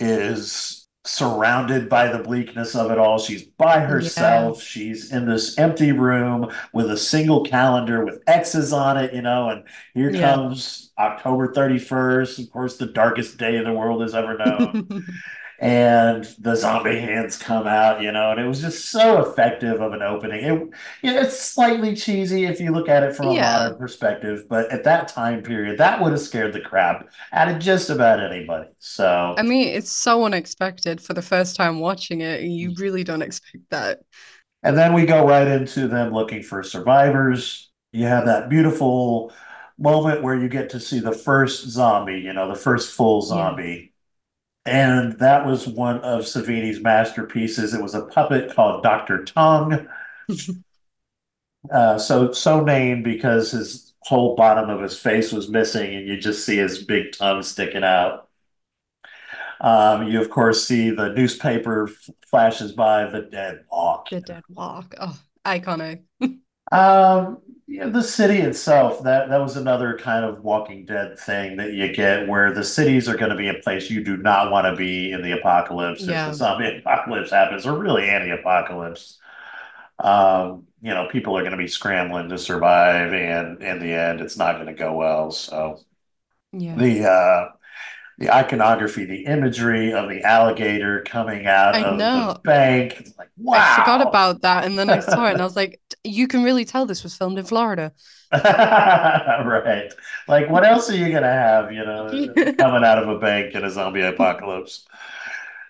is 0.00 0.77
surrounded 1.08 1.88
by 1.88 2.08
the 2.08 2.18
bleakness 2.22 2.74
of 2.76 2.90
it 2.90 2.98
all. 2.98 3.18
She's 3.18 3.42
by 3.42 3.80
herself. 3.80 4.62
She's 4.62 5.10
in 5.10 5.26
this 5.26 5.58
empty 5.58 5.92
room 5.92 6.50
with 6.74 6.90
a 6.90 6.96
single 6.98 7.42
calendar 7.44 8.04
with 8.04 8.22
X's 8.26 8.72
on 8.74 8.98
it, 8.98 9.14
you 9.14 9.22
know, 9.22 9.48
and 9.48 9.64
here 9.94 10.10
Yeah. 10.10 10.34
comes 10.34 10.90
October 10.98 11.52
31st, 11.52 12.38
of 12.44 12.50
course, 12.50 12.76
the 12.76 12.86
darkest 12.86 13.38
day 13.38 13.62
the 13.64 13.72
world 13.72 14.02
has 14.02 14.14
ever 14.14 14.36
known. 14.36 15.06
and 15.60 16.24
the 16.38 16.54
zombie 16.54 17.00
hands 17.00 17.36
come 17.36 17.66
out, 17.66 18.00
you 18.00 18.12
know, 18.12 18.30
and 18.30 18.40
it 18.40 18.46
was 18.46 18.60
just 18.60 18.90
so 18.90 19.20
effective 19.22 19.80
of 19.80 19.92
an 19.92 20.02
opening. 20.02 20.44
It, 20.44 20.74
it's 21.02 21.40
slightly 21.40 21.96
cheesy 21.96 22.44
if 22.44 22.60
you 22.60 22.72
look 22.72 22.88
at 22.88 23.02
it 23.02 23.16
from 23.16 23.28
a 23.28 23.34
Yeah. 23.34 23.48
modern 23.50 23.76
perspective, 23.76 24.44
but 24.48 24.70
at 24.70 24.84
that 24.84 25.08
time 25.08 25.42
period, 25.42 25.78
that 25.78 26.00
would 26.00 26.12
have 26.12 26.20
scared 26.20 26.52
the 26.52 26.60
crap 26.60 27.08
out 27.32 27.48
of 27.48 27.58
just 27.58 27.90
about 27.90 28.20
anybody. 28.20 28.68
So, 28.78 29.34
I 29.36 29.42
mean, 29.42 29.68
it's 29.68 29.92
so 29.92 30.24
unexpected 30.24 31.00
for 31.00 31.14
the 31.14 31.22
first 31.22 31.56
time 31.56 31.78
watching 31.80 32.20
it. 32.20 32.42
You 32.42 32.70
mm-hmm. 32.70 32.82
really 32.82 33.04
don't 33.04 33.22
expect 33.22 33.70
that. 33.70 34.00
and 34.62 34.76
then 34.76 34.92
we 34.92 35.06
go 35.06 35.26
right 35.26 35.46
into 35.46 35.88
them 35.88 36.12
looking 36.12 36.42
for 36.42 36.62
survivors. 36.62 37.70
You 37.92 38.06
have 38.06 38.26
that 38.26 38.48
beautiful 38.48 39.32
moment 39.78 40.22
where 40.22 40.34
you 40.36 40.48
get 40.48 40.70
to 40.70 40.80
see 40.80 41.00
the 41.00 41.12
first 41.12 41.68
zombie, 41.68 42.18
you 42.20 42.32
know, 42.32 42.48
the 42.48 42.58
first 42.58 42.92
full 42.94 43.22
Yeah. 43.30 43.52
And 44.68 45.18
that 45.18 45.46
was 45.46 45.66
one 45.66 46.00
of 46.00 46.22
Savini's 46.22 46.80
masterpieces. 46.80 47.74
It 47.74 47.82
was 47.82 47.94
a 47.94 48.06
puppet 48.06 48.54
called 48.54 48.82
Dr. 48.82 49.24
Tongue. 49.24 49.88
Uh, 51.72 51.98
so 51.98 52.32
so 52.32 52.62
named 52.62 53.04
because 53.04 53.50
his 53.50 53.92
whole 54.02 54.36
bottom 54.36 54.70
of 54.70 54.80
his 54.80 54.98
face 54.98 55.32
was 55.32 55.48
missing, 55.50 55.94
and 55.94 56.06
you 56.06 56.16
just 56.16 56.46
see 56.46 56.56
his 56.56 56.84
big 56.84 57.12
tongue 57.12 57.42
sticking 57.42 57.84
out. 57.84 58.28
Um, 59.60 60.06
you 60.08 60.20
of 60.20 60.30
course 60.30 60.64
see 60.64 60.90
the 60.90 61.10
newspaper 61.10 61.88
f- 61.88 62.10
flashes 62.30 62.72
by 62.72 63.06
the 63.10 63.22
dead 63.22 63.64
walk. 63.70 64.10
The 64.10 64.20
Dead 64.20 64.42
Walk. 64.48 64.94
Oh, 65.00 65.18
iconic. 65.44 66.02
Um, 66.70 67.38
yeah, 67.68 67.88
the 67.88 68.02
city 68.02 68.38
itself, 68.38 69.02
that 69.04 69.28
that 69.28 69.38
was 69.42 69.56
another 69.56 69.98
kind 69.98 70.24
of 70.24 70.42
Walking 70.42 70.86
Dead 70.86 71.18
thing 71.18 71.58
that 71.58 71.74
you 71.74 71.92
get 71.92 72.26
where 72.26 72.52
the 72.54 72.64
cities 72.64 73.08
are 73.08 73.16
going 73.16 73.30
to 73.30 73.36
be 73.36 73.48
a 73.48 73.54
place 73.54 73.90
you 73.90 74.02
do 74.02 74.16
not 74.16 74.50
want 74.50 74.66
to 74.66 74.74
be 74.76 75.12
in 75.12 75.22
the 75.22 75.32
apocalypse 75.38 76.08
if 76.08 76.24
Yeah. 76.24 76.24
the 76.24 76.32
zombie 76.32 76.78
apocalypse 76.80 77.30
happens, 77.30 77.66
or 77.66 77.78
really 77.78 78.08
any 78.08 78.30
apocalypse. 78.30 79.18
Um, 80.00 80.66
you 80.82 80.94
know, 80.94 81.08
people 81.10 81.36
are 81.38 81.42
going 81.42 81.52
to 81.52 81.58
be 81.58 81.68
scrambling 81.68 82.28
to 82.30 82.38
survive, 82.38 83.12
and 83.14 83.62
in 83.62 83.80
the 83.80 83.92
end, 83.94 84.20
it's 84.22 84.38
not 84.38 84.54
going 84.56 84.68
to 84.68 84.74
go 84.74 84.94
well. 84.96 85.32
So 85.32 85.80
Yeah. 86.52 86.88
the 86.88 87.04
uh 87.08 87.50
the 88.18 88.34
iconography, 88.34 89.04
the 89.04 89.24
imagery 89.26 89.92
of 89.92 90.08
the 90.08 90.22
alligator 90.22 91.02
coming 91.04 91.46
out 91.46 91.74
I 91.76 91.82
of 91.82 91.96
know. 91.96 92.32
the 92.34 92.40
bank, 92.40 92.96
it's 92.98 93.16
like 93.16 93.30
wow. 93.36 93.58
I 93.58 93.76
forgot 93.76 94.06
about 94.06 94.42
that, 94.42 94.64
and 94.64 94.78
then 94.78 94.90
I 94.90 94.98
saw 95.00 95.26
it, 95.28 95.32
and 95.32 95.40
I 95.40 95.44
was 95.44 95.56
like, 95.56 95.80
"You 96.04 96.26
can 96.26 96.42
really 96.42 96.64
tell 96.64 96.84
this 96.84 97.02
was 97.04 97.14
filmed 97.14 97.38
in 97.38 97.44
Florida." 97.44 97.92
Right. 98.32 99.92
Like, 100.26 100.50
what 100.50 100.64
else 100.64 100.90
are 100.90 100.96
you 100.96 101.10
gonna 101.12 101.32
have, 101.32 101.72
you 101.72 101.84
know, 101.84 102.08
coming 102.58 102.84
out 102.84 102.98
of 103.02 103.08
a 103.08 103.18
bank 103.18 103.54
in 103.54 103.64
a 103.64 103.70
zombie 103.70 104.02
apocalypse? 104.02 104.86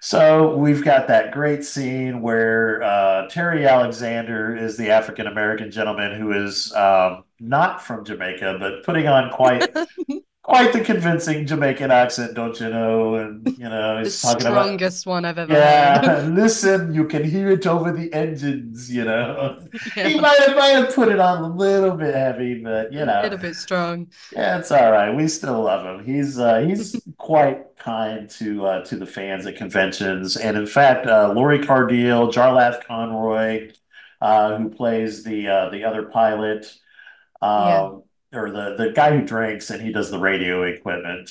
So 0.01 0.57
we've 0.57 0.85
got 0.85 1.09
that 1.09 1.33
great 1.33 1.65
scene 1.65 2.23
where 2.23 2.83
uh, 2.83 3.29
Terry 3.29 3.67
Alexander 3.67 4.57
is 4.57 4.77
the 4.77 4.91
African 4.91 5.27
American 5.27 5.71
gentleman 5.71 6.19
who 6.19 6.33
is 6.33 6.73
um, 6.75 7.25
not 7.41 7.83
from 7.83 8.05
Jamaica, 8.05 8.59
but 8.61 8.85
putting 8.85 9.09
on 9.09 9.31
quite 9.31 9.69
quite 10.49 10.73
the 10.73 10.81
convincing 10.83 11.47
Jamaican 11.47 11.91
accent, 11.91 12.35
don't 12.35 12.59
you 12.61 12.71
know? 12.71 13.17
And 13.17 13.55
you 13.59 13.69
know, 13.69 14.03
The 14.03 14.11
he's 14.11 14.21
talking 14.21 14.47
about 14.49 14.79
strongest 14.79 15.07
one 15.07 15.25
I've 15.25 15.39
ever 15.39 15.55
yeah, 15.55 16.27
listen, 16.31 16.95
you 16.95 17.07
can 17.09 17.25
hear 17.25 17.51
it 17.51 17.67
over 17.67 17.93
the 17.93 18.13
engines, 18.15 18.91
you 18.93 19.05
know. 19.05 19.69
He 20.03 20.15
might 20.21 20.39
have, 20.41 20.57
might 20.57 20.69
have 20.71 20.95
put 20.95 21.09
it 21.09 21.21
on 21.21 21.43
a 21.43 21.55
little 21.57 21.97
bit 21.97 22.15
heavy, 22.15 22.63
but 22.63 22.93
you 22.93 23.05
A 23.05 23.07
know, 23.07 23.23
little 23.23 23.39
bit 23.39 23.57
strong. 23.57 24.11
yeah, 24.31 24.59
it's 24.59 24.71
all 24.71 24.93
right. 24.93 25.15
We 25.15 25.29
still 25.29 25.63
love 25.63 25.87
him. 25.87 26.05
He's 26.05 26.39
uh, 26.39 26.61
he's 26.61 26.97
quite 27.19 27.77
kind 27.79 28.29
to 28.31 28.67
uh, 28.67 28.85
to 28.87 28.97
the 28.97 29.07
fans 29.07 29.47
at 29.47 29.57
conventions, 29.57 30.37
and 30.37 30.57
in 30.57 30.67
fact, 30.67 31.07
uh, 31.07 31.33
Lori 31.35 31.61
Cardille, 31.61 32.33
Jarlath 32.33 32.85
Conroy, 32.87 33.73
uh, 34.21 34.59
who 34.59 34.69
plays 34.71 35.25
the 35.25 35.49
uh, 35.49 35.71
the 35.71 35.85
other 35.85 36.05
pilot, 36.05 36.67
um, 37.43 38.03
or 38.33 38.51
the 38.51 38.75
the 38.77 38.93
guy 38.93 39.17
who 39.19 39.25
drinks 39.27 39.71
and 39.71 39.83
he 39.83 39.93
does 39.93 40.11
the 40.11 40.19
radio 40.19 40.63
equipment. 40.65 41.31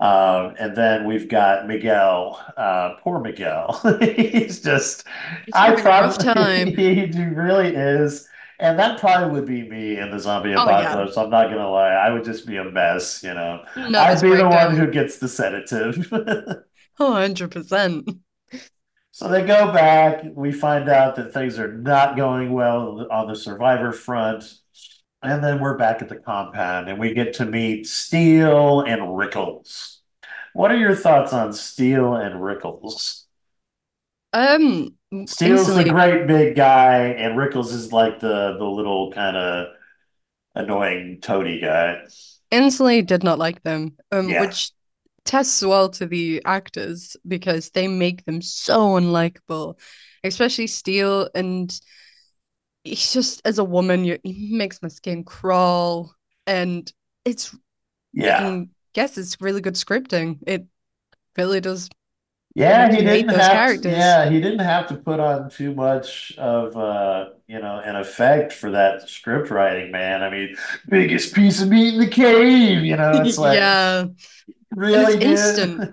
Um, 0.00 0.54
and 0.58 0.76
then 0.76 1.06
we've 1.06 1.28
got 1.28 1.68
Miguel, 1.68 2.44
uh, 2.56 2.96
poor 3.00 3.20
Miguel. 3.20 3.80
He's 4.00 4.60
just, 4.60 5.04
He's 5.46 5.54
I 5.54 5.66
having 5.66 5.86
a 5.86 5.94
rough 5.94 6.18
probably, 6.18 6.24
time. 6.34 6.74
he 6.76 7.06
really 7.24 7.74
is. 7.74 8.28
And 8.58 8.78
that 8.78 8.98
probably 9.00 9.30
would 9.30 9.46
be 9.46 9.68
me 9.68 9.98
in 9.98 10.10
the 10.10 10.18
zombie 10.18 10.54
Oh, 10.54 10.70
yeah. 10.70 10.96
apocalypse. 10.96 11.16
I'm 11.16 11.30
not 11.30 11.50
gonna 11.50 11.68
lie. 11.70 11.90
I 11.90 12.10
would 12.10 12.24
just 12.24 12.46
be 12.46 12.56
a 12.56 12.64
mess, 12.64 13.22
you 13.22 13.34
know. 13.34 13.64
I'd 13.76 14.20
be 14.20 14.34
the 14.34 14.48
one 14.48 14.74
breakdown. 14.74 14.76
who 14.76 14.90
gets 14.90 15.18
the 15.18 15.28
sedative. 15.28 16.08
Oh, 16.98 17.14
100%. 17.14 18.20
So 19.12 19.28
they 19.28 19.46
go 19.46 19.72
back. 19.72 20.24
We 20.34 20.52
find 20.52 20.88
out 20.88 21.16
that 21.16 21.32
things 21.32 21.58
are 21.58 21.72
not 21.72 22.16
going 22.16 22.52
well 22.52 23.06
on 23.10 23.28
the 23.28 23.36
survivor 23.36 23.92
front. 23.92 24.58
And 25.24 25.42
then 25.42 25.58
we're 25.60 25.78
back 25.78 26.02
at 26.02 26.08
the 26.08 26.16
compound 26.16 26.88
and 26.88 26.98
we 26.98 27.14
get 27.14 27.34
to 27.34 27.46
meet 27.46 27.86
Steele 27.86 28.82
and 28.82 29.00
Rickles. 29.02 29.98
What 30.52 30.70
are 30.70 30.76
your 30.76 30.94
thoughts 30.94 31.32
on 31.32 31.52
Steele 31.52 32.14
and 32.14 32.36
Rickles? 32.36 33.22
Um, 34.32 34.94
Steele's 35.26 35.66
the 35.66 35.84
great 35.84 36.26
big 36.26 36.56
guy, 36.56 37.06
and 37.06 37.38
Rickles 37.38 37.72
is 37.72 37.92
like 37.92 38.20
the 38.20 38.56
the 38.58 38.64
little 38.64 39.12
kind 39.12 39.36
of 39.36 39.68
annoying 40.54 41.20
toady 41.20 41.60
guy. 41.60 42.02
instantly 42.50 43.02
did 43.02 43.24
not 43.24 43.38
like 43.38 43.62
them, 43.62 43.96
um, 44.12 44.28
Yeah. 44.28 44.40
which 44.42 44.70
tests 45.24 45.62
well 45.64 45.88
to 45.90 46.06
the 46.06 46.42
actors 46.44 47.16
because 47.26 47.70
they 47.70 47.88
make 47.88 48.24
them 48.24 48.42
so 48.42 48.90
unlikable, 48.98 49.78
especially 50.22 50.66
Steele. 50.66 51.28
And 51.34 51.72
he's 52.84 53.12
just, 53.12 53.42
as 53.44 53.58
a 53.58 53.64
woman, 53.64 54.04
you, 54.04 54.18
he 54.22 54.56
makes 54.56 54.82
my 54.82 54.88
skin 54.88 55.24
crawl. 55.24 56.14
And 56.46 56.90
it's, 57.24 57.56
Yeah. 58.12 58.46
I 58.46 58.68
guess 58.94 59.18
it's 59.18 59.40
really 59.40 59.60
good 59.60 59.74
scripting. 59.74 60.38
It 60.46 60.66
really 61.36 61.60
does. 61.60 61.90
Yeah, 62.54 62.88
he 62.92 63.02
didn't 63.02 63.30
those 63.30 63.38
have 63.38 63.80
to, 63.82 63.90
yeah, 63.90 64.30
he 64.30 64.40
didn't 64.40 64.60
have 64.60 64.86
to 64.88 64.96
put 64.96 65.18
on 65.18 65.50
too 65.50 65.74
much 65.74 66.32
of 66.38 66.76
uh, 66.76 67.30
you 67.48 67.60
know, 67.60 67.78
an 67.78 67.96
effect 67.96 68.52
for 68.52 68.70
that 68.72 69.08
script 69.08 69.50
writing, 69.50 69.90
man. 69.92 70.22
I 70.22 70.30
mean, 70.30 70.56
biggest 70.88 71.34
piece 71.34 71.60
of 71.62 71.68
meat 71.68 71.94
in 71.94 72.00
the 72.00 72.08
cave, 72.08 72.84
you 72.84 72.96
know, 72.96 73.20
it's 73.20 73.38
like 73.38 73.52
Yeah, 73.52 74.06
really 74.74 75.22
it's 75.22 75.22
instant. 75.22 75.84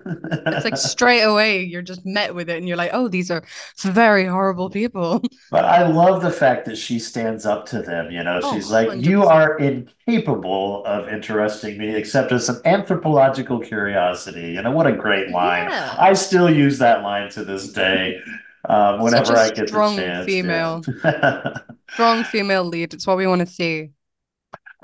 it's 0.50 0.64
like 0.64 0.76
straight 0.78 1.22
away 1.22 1.62
you're 1.64 1.82
just 1.82 2.04
met 2.06 2.34
with 2.34 2.48
it, 2.50 2.58
and 2.58 2.68
you're 2.68 2.76
like, 2.76 2.90
oh, 2.94 3.08
these 3.08 3.30
are 3.30 3.44
very 3.84 4.26
horrible 4.26 4.70
people. 4.70 5.22
But 5.50 5.66
I 5.66 5.86
love 5.86 6.22
the 6.22 6.30
fact 6.30 6.64
that 6.64 6.76
she 6.78 6.98
stands 6.98 7.44
up 7.44 7.66
to 7.66 7.82
them, 7.82 8.10
you 8.10 8.22
know. 8.24 8.40
Oh, 8.42 8.52
She's 8.54 8.70
like, 8.70 8.94
you 8.96 9.24
100%. 9.24 9.26
are 9.26 9.58
incapable 9.58 10.82
of 10.86 11.08
interesting 11.08 11.76
me 11.76 11.94
except 11.94 12.32
as 12.32 12.48
an 12.48 12.60
anthropological 12.64 13.60
curiosity. 13.60 14.52
You 14.52 14.62
know, 14.62 14.70
what 14.70 14.86
a 14.86 14.92
great 14.96 15.28
line. 15.28 15.68
Yeah. 15.68 15.94
I 15.98 16.14
still 16.14 16.50
use 16.50 16.78
that 16.78 17.02
line 17.02 17.28
to 17.32 17.44
this 17.44 17.70
day. 17.70 18.18
Um, 18.68 19.00
whenever 19.00 19.36
I 19.36 19.50
get 19.50 19.66
the 19.66 19.68
strong 19.68 19.96
chance. 19.96 20.24
female. 20.26 20.82
yeah. 21.04 21.58
Strong 21.92 22.24
female 22.24 22.64
lead. 22.64 22.94
It's 22.94 23.06
what 23.06 23.18
we 23.18 23.26
want 23.26 23.40
to 23.40 23.46
see. 23.46 23.90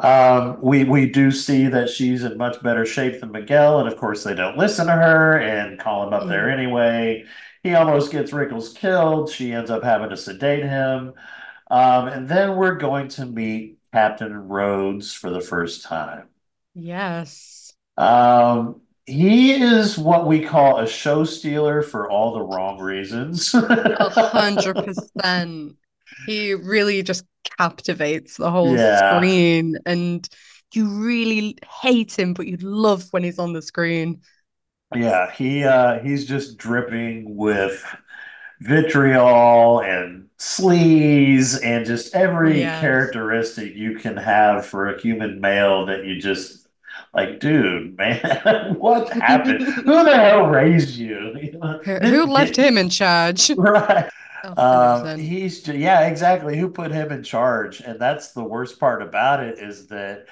Um, 0.01 0.59
we 0.63 0.85
we 0.85 1.09
do 1.11 1.31
see 1.31 1.67
that 1.69 1.89
she's 1.89 2.23
in 2.23 2.37
much 2.37 2.63
better 2.63 2.85
shape 2.87 3.21
than 3.21 3.33
Miguel, 3.33 3.81
and 3.81 3.89
of 3.89 3.97
course 3.97 4.23
they 4.25 4.35
don't 4.35 4.57
listen 4.59 4.87
to 4.87 4.93
her 4.93 5.39
and 5.39 5.79
call 5.79 6.07
him 6.07 6.13
up 6.13 6.29
there 6.29 6.51
anyway. 6.51 7.25
He 7.63 7.75
almost 7.75 8.13
gets 8.13 8.31
Rickles 8.33 8.75
killed. 8.75 9.31
She 9.31 9.53
ends 9.53 9.71
up 9.71 9.83
having 9.83 10.11
to 10.11 10.17
sedate 10.17 10.65
him. 10.65 11.15
Um, 11.71 12.09
and 12.09 12.29
then 12.29 12.57
we're 12.57 12.77
going 12.77 13.09
to 13.09 13.27
meet 13.27 13.79
Captain 13.93 14.33
Rhodes 14.33 15.13
for 15.13 15.31
the 15.31 15.41
first 15.41 15.85
time. 15.85 16.29
Yes. 16.75 17.75
Um, 17.97 18.83
he 19.09 19.53
is 19.53 19.99
what 19.99 20.27
we 20.27 20.45
call 20.45 20.79
a 20.81 20.87
show 20.87 21.25
stealer 21.25 21.83
for 21.83 22.11
all 22.11 22.35
the 22.35 22.43
wrong 22.43 22.79
reasons. 22.79 23.55
A 24.01 24.11
hundred 24.11 24.85
percent. 24.85 25.77
He 26.27 26.53
really 26.55 27.03
just 27.03 27.25
captivates 27.59 28.37
the 28.37 28.51
whole 28.51 28.79
Yeah. 28.79 28.79
screen, 28.79 29.77
and 29.87 30.29
you 30.75 30.89
really 30.89 31.57
hate 31.83 32.19
him, 32.19 32.35
but 32.35 32.47
you 32.47 32.57
love 32.59 33.07
when 33.13 33.25
he's 33.25 33.39
on 33.39 33.53
the 33.55 33.63
screen. 33.63 34.23
Yeah, 34.95 35.31
he 35.31 35.65
uh 35.65 35.99
he's 36.01 36.27
just 36.27 36.57
dripping 36.57 37.37
with 37.37 37.85
vitriol 38.61 39.81
and 39.83 40.29
sleaze 40.39 41.63
and 41.65 41.87
just 41.87 42.15
every 42.15 42.69
Yes. 42.69 42.69
characteristic 42.71 43.75
you 43.75 43.97
can 43.99 44.17
have 44.17 44.67
for 44.67 44.89
a 44.89 45.01
human 45.01 45.41
male 45.41 45.87
that 45.87 46.05
you 46.07 46.21
just 46.21 46.58
Like, 47.15 47.41
dude, 47.41 47.97
man, 47.97 48.75
what 48.79 49.09
happened? 49.11 49.63
Who 49.63 50.05
the 50.05 50.17
hell 50.17 50.47
raised 50.47 50.97
you? 50.97 51.35
Who 51.85 52.27
left 52.27 52.57
him 52.57 52.79
in 52.79 52.91
charge? 52.91 53.51
Right. 53.57 54.09
Oh, 54.45 54.55
Um, 54.57 55.19
he's 55.19 55.67
yeah, 55.69 56.07
exactly. 56.07 56.57
Who 56.59 56.71
put 56.71 56.93
him 56.93 57.11
in 57.13 57.23
charge? 57.23 57.81
And 57.81 58.01
that's 58.01 58.33
the 58.33 58.45
worst 58.45 58.79
part 58.79 59.03
about 59.03 59.43
it 59.43 59.59
is 59.59 59.89
that, 59.89 60.27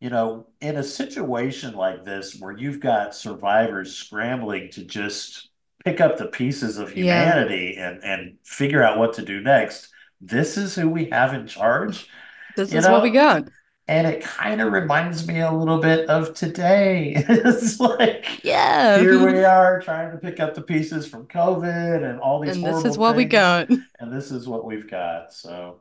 you 0.00 0.10
know, 0.10 0.48
in 0.60 0.76
a 0.76 0.82
situation 0.84 1.74
like 1.74 2.04
this 2.04 2.38
where 2.38 2.52
you've 2.56 2.80
got 2.80 3.14
survivors 3.14 3.94
scrambling 3.94 4.70
to 4.72 4.84
just 4.84 5.50
pick 5.84 6.00
up 6.00 6.18
the 6.18 6.26
pieces 6.26 6.78
of 6.78 6.94
Yeah. 6.94 7.34
humanity 7.34 7.76
and 7.78 8.02
and 8.04 8.38
figure 8.44 8.82
out 8.82 8.98
what 8.98 9.14
to 9.14 9.24
do 9.24 9.40
next, 9.40 9.88
this 10.20 10.56
is 10.56 10.74
who 10.74 10.88
we 10.88 11.06
have 11.10 11.34
in 11.34 11.46
charge. 11.46 12.08
This 12.56 12.72
you 12.72 12.78
is 12.78 12.88
what 12.88 13.02
we 13.02 13.10
got. 13.10 13.48
And 13.88 14.06
it 14.06 14.20
kind 14.20 14.60
of 14.60 14.72
reminds 14.72 15.28
me 15.28 15.40
a 15.40 15.52
little 15.52 15.78
bit 15.78 16.08
of 16.08 16.34
today. 16.34 17.24
It's 17.28 17.78
like 17.78 18.40
Yeah. 18.42 18.98
here 18.98 19.24
we 19.24 19.44
are 19.44 19.80
trying 19.80 20.10
to 20.10 20.18
pick 20.18 20.40
up 20.40 20.54
the 20.54 20.62
pieces 20.62 21.06
from 21.06 21.26
COVID 21.26 22.02
and 22.08 22.20
all 22.20 22.40
these 22.40 22.56
And 22.56 22.66
this 22.66 22.84
is 22.84 22.98
what 22.98 23.14
we 23.14 23.24
things 23.24 23.32
got. 23.32 23.68
and 24.00 24.12
this 24.12 24.30
is 24.32 24.48
what 24.48 24.64
we've 24.64 24.90
got. 24.90 25.32
So 25.32 25.80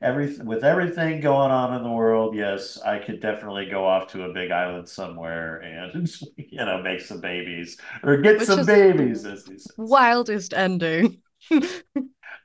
every 0.00 0.36
with 0.38 0.64
everything 0.64 1.20
going 1.20 1.50
on 1.50 1.74
in 1.74 1.82
the 1.82 1.90
world, 1.90 2.36
yes, 2.36 2.78
I 2.80 2.98
could 2.98 3.20
definitely 3.20 3.66
go 3.66 3.86
off 3.86 4.12
to 4.12 4.24
a 4.24 4.32
big 4.32 4.50
island 4.50 4.88
somewhere 4.88 5.58
and 5.58 6.08
you 6.36 6.64
know 6.64 6.82
make 6.82 7.00
some 7.00 7.20
babies 7.20 7.78
or 8.02 8.18
get 8.18 8.38
Which 8.38 8.46
some 8.46 8.64
babies, 8.64 9.24
as. 9.26 9.48
Wildest 9.76 10.54
ending. 10.54 11.22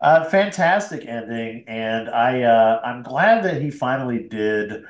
Uh, 0.01 0.25
fantastic 0.25 1.05
ending, 1.07 1.63
and 1.67 2.09
I 2.09 2.43
uh, 2.43 2.81
I'm 2.83 3.01
glad 3.03 3.43
that 3.45 3.61
he 3.61 3.71
finally 3.71 4.27
did 4.27 4.83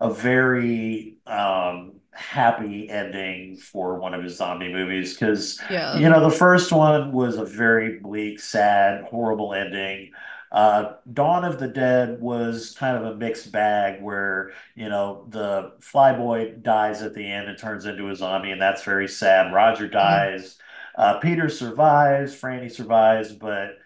a 0.00 0.12
very 0.12 1.16
um, 1.26 1.92
happy 2.12 2.88
ending 2.90 3.56
for 3.56 3.98
one 3.98 4.14
of 4.14 4.22
his 4.22 4.36
zombie 4.36 4.72
movies 4.72 5.14
because 5.14 5.60
Yeah. 5.70 5.96
you 5.96 6.08
know 6.08 6.20
the 6.20 6.36
first 6.36 6.72
one 6.72 7.12
was 7.12 7.36
a 7.36 7.44
very 7.44 7.98
bleak, 8.00 8.40
sad, 8.40 9.04
horrible 9.04 9.54
ending. 9.54 10.10
Uh, 10.50 10.94
Dawn 11.12 11.44
of 11.44 11.58
the 11.60 11.68
Dead 11.68 12.20
was 12.20 12.74
kind 12.78 12.96
of 12.96 13.04
a 13.04 13.16
mixed 13.16 13.52
bag 13.52 14.02
where 14.02 14.52
you 14.74 14.88
know 14.88 15.26
the 15.30 15.72
flyboy 15.80 16.62
dies 16.62 17.02
at 17.02 17.14
the 17.14 17.24
end 17.30 17.48
and 17.48 17.58
turns 17.58 17.86
into 17.86 18.08
a 18.10 18.16
zombie, 18.16 18.50
and 18.50 18.60
that's 18.60 18.82
very 18.82 19.08
sad. 19.08 19.52
Roger 19.52 19.86
dies. 19.88 20.58
Uh, 20.96 21.18
Peter 21.20 21.48
survives, 21.48 22.34
Franny 22.34 22.70
survives, 22.70 23.32
but 23.32 23.78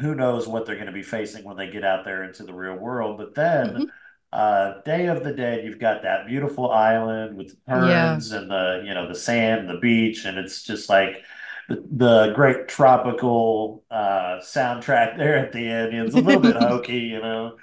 who 0.00 0.14
knows 0.14 0.46
what 0.48 0.66
they're 0.66 0.76
going 0.76 0.86
to 0.86 0.92
be 0.92 1.02
facing 1.02 1.44
when 1.44 1.56
they 1.56 1.70
get 1.70 1.84
out 1.84 2.04
there 2.04 2.24
into 2.24 2.44
the 2.44 2.54
real 2.54 2.74
world. 2.76 3.18
But 3.18 3.34
then, 3.34 3.66
Mhm. 3.74 3.88
uh, 4.32 4.80
Day 4.84 5.06
of 5.06 5.24
the 5.24 5.32
Dead, 5.32 5.64
you've 5.64 5.78
got 5.78 6.02
that 6.02 6.26
beautiful 6.26 6.70
island 6.70 7.36
with 7.36 7.48
the 7.66 7.86
Yeah. 7.88 8.14
and 8.14 8.50
the, 8.50 8.82
you 8.86 8.94
know, 8.94 9.08
the 9.08 9.14
sand, 9.14 9.68
the 9.68 9.78
beach, 9.78 10.24
and 10.24 10.38
it's 10.38 10.62
just 10.62 10.88
like 10.88 11.22
the, 11.68 11.82
the 11.90 12.32
great 12.34 12.68
tropical 12.68 13.84
uh, 13.90 14.38
soundtrack 14.40 15.16
there 15.18 15.36
at 15.36 15.52
the 15.52 15.66
end. 15.68 15.92
It's 15.94 16.14
a 16.14 16.18
little 16.20 16.40
bit 16.40 16.56
hokey, 16.62 16.98
you 17.00 17.20
know. 17.20 17.56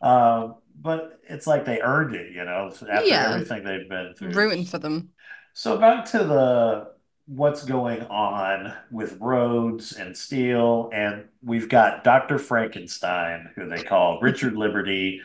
Um, 0.00 0.56
but 0.80 1.20
it's 1.28 1.46
like 1.46 1.64
they 1.64 1.80
earned 1.80 2.14
it, 2.14 2.32
you 2.32 2.44
know, 2.44 2.70
after 2.90 3.06
Yeah. 3.06 3.32
everything 3.32 3.64
they've 3.64 3.88
been 3.88 4.14
through. 4.14 4.30
Rooting 4.32 4.64
for 4.64 4.78
them. 4.78 5.10
So 5.52 5.78
back 5.78 6.04
to 6.06 6.18
the 6.18 6.93
what's 7.26 7.64
going 7.64 8.02
on 8.02 8.74
with 8.90 9.18
Rhodes 9.20 9.92
and 9.92 10.16
Steele, 10.16 10.90
and 10.92 11.24
we've 11.42 11.68
got 11.68 12.04
Dr. 12.04 12.38
Frankenstein, 12.38 13.50
who 13.54 13.68
they 13.68 13.82
call 13.82 14.20
Richard 14.20 14.56
Liberty, 14.56 15.22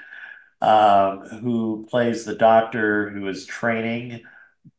um, 0.61 1.21
who 1.41 1.85
plays 1.89 2.25
the 2.25 2.35
doctor 2.35 3.09
who 3.09 3.27
is 3.27 3.45
training 3.45 4.21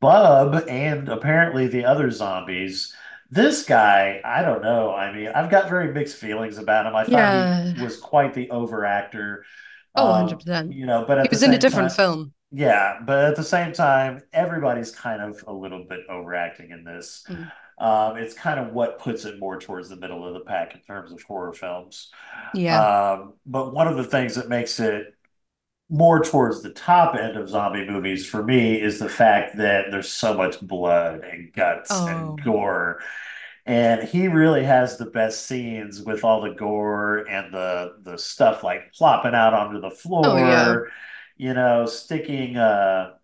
Bub 0.01 0.65
and 0.69 1.09
apparently 1.09 1.67
the 1.69 1.85
other 1.85 2.11
zombies. 2.11 2.95
This 3.31 3.65
guy, 3.65 4.21
I 4.25 4.43
don't 4.43 4.63
know. 4.63 4.93
I 4.95 5.13
mean, 5.13 5.29
I've 5.29 5.51
got 5.51 5.69
very 5.69 5.93
mixed 5.93 6.17
feelings 6.17 6.59
about 6.59 6.87
him. 6.87 6.97
I 6.97 7.05
thought 7.05 7.13
Yeah. 7.13 7.73
he 7.73 7.83
was 7.83 7.97
quite 7.97 8.35
the 8.35 8.49
overactor. 8.49 9.43
Oh, 9.95 10.13
Um, 10.13 10.13
100%. 10.13 10.73
you 10.73 10.87
know, 10.87 11.05
but 11.07 11.23
He 11.23 11.29
was 11.31 11.43
in 11.43 11.53
a 11.53 11.59
different 11.59 11.91
time, 11.91 11.97
film. 11.97 12.35
yeah, 12.51 12.99
but 13.05 13.25
at 13.25 13.37
the 13.37 13.45
same 13.45 13.73
time, 13.73 14.23
everybody's 14.33 14.91
kind 14.95 15.23
of 15.23 15.43
a 15.47 15.53
little 15.53 15.85
bit 15.89 16.01
overacting 16.09 16.71
in 16.71 16.85
this. 16.85 17.25
Mm. 17.29 17.51
Um, 17.79 18.17
it's 18.19 18.35
kind 18.35 18.61
of 18.61 18.73
what 18.75 18.99
puts 18.99 19.25
it 19.25 19.39
more 19.39 19.59
towards 19.59 19.89
the 19.89 19.97
middle 19.97 20.27
of 20.27 20.35
the 20.35 20.41
pack 20.41 20.75
in 20.75 20.81
terms 20.83 21.13
of 21.13 21.23
horror 21.23 21.53
films. 21.55 22.11
Yeah. 22.55 22.81
Um, 23.13 23.35
but 23.47 23.73
one 23.73 23.89
of 23.89 23.97
the 23.97 24.05
things 24.05 24.35
that 24.35 24.49
makes 24.49 24.79
it 24.81 25.15
more 25.89 26.23
towards 26.23 26.63
the 26.63 26.71
top 26.71 27.17
end 27.17 27.37
of 27.37 27.49
zombie 27.49 27.85
movies 27.89 28.27
for 28.27 28.43
me 28.43 28.81
is 28.81 28.99
the 28.99 29.09
fact 29.09 29.57
that 29.57 29.87
there's 29.91 30.09
so 30.11 30.35
much 30.35 30.61
blood 30.61 31.25
and 31.25 31.53
guts 31.53 31.91
Oh. 31.93 32.07
and 32.07 32.43
gore. 32.45 33.01
And 33.67 34.09
he 34.09 34.29
really 34.29 34.65
has 34.65 34.97
the 34.97 35.07
best 35.07 35.47
scenes 35.47 36.03
with 36.03 36.25
all 36.25 36.41
the 36.43 36.55
gore 36.55 37.19
and 37.29 37.53
the 37.55 37.97
the 38.03 38.17
stuff 38.19 38.65
like 38.65 38.93
plopping 38.95 39.35
out 39.35 39.55
onto 39.55 39.81
the 39.81 39.91
floor, 39.91 40.23
Oh, 40.23 40.39
yeah. 40.39 40.85
you 41.37 41.55
know, 41.55 41.87
sticking 41.87 42.57
uh, 42.57 43.15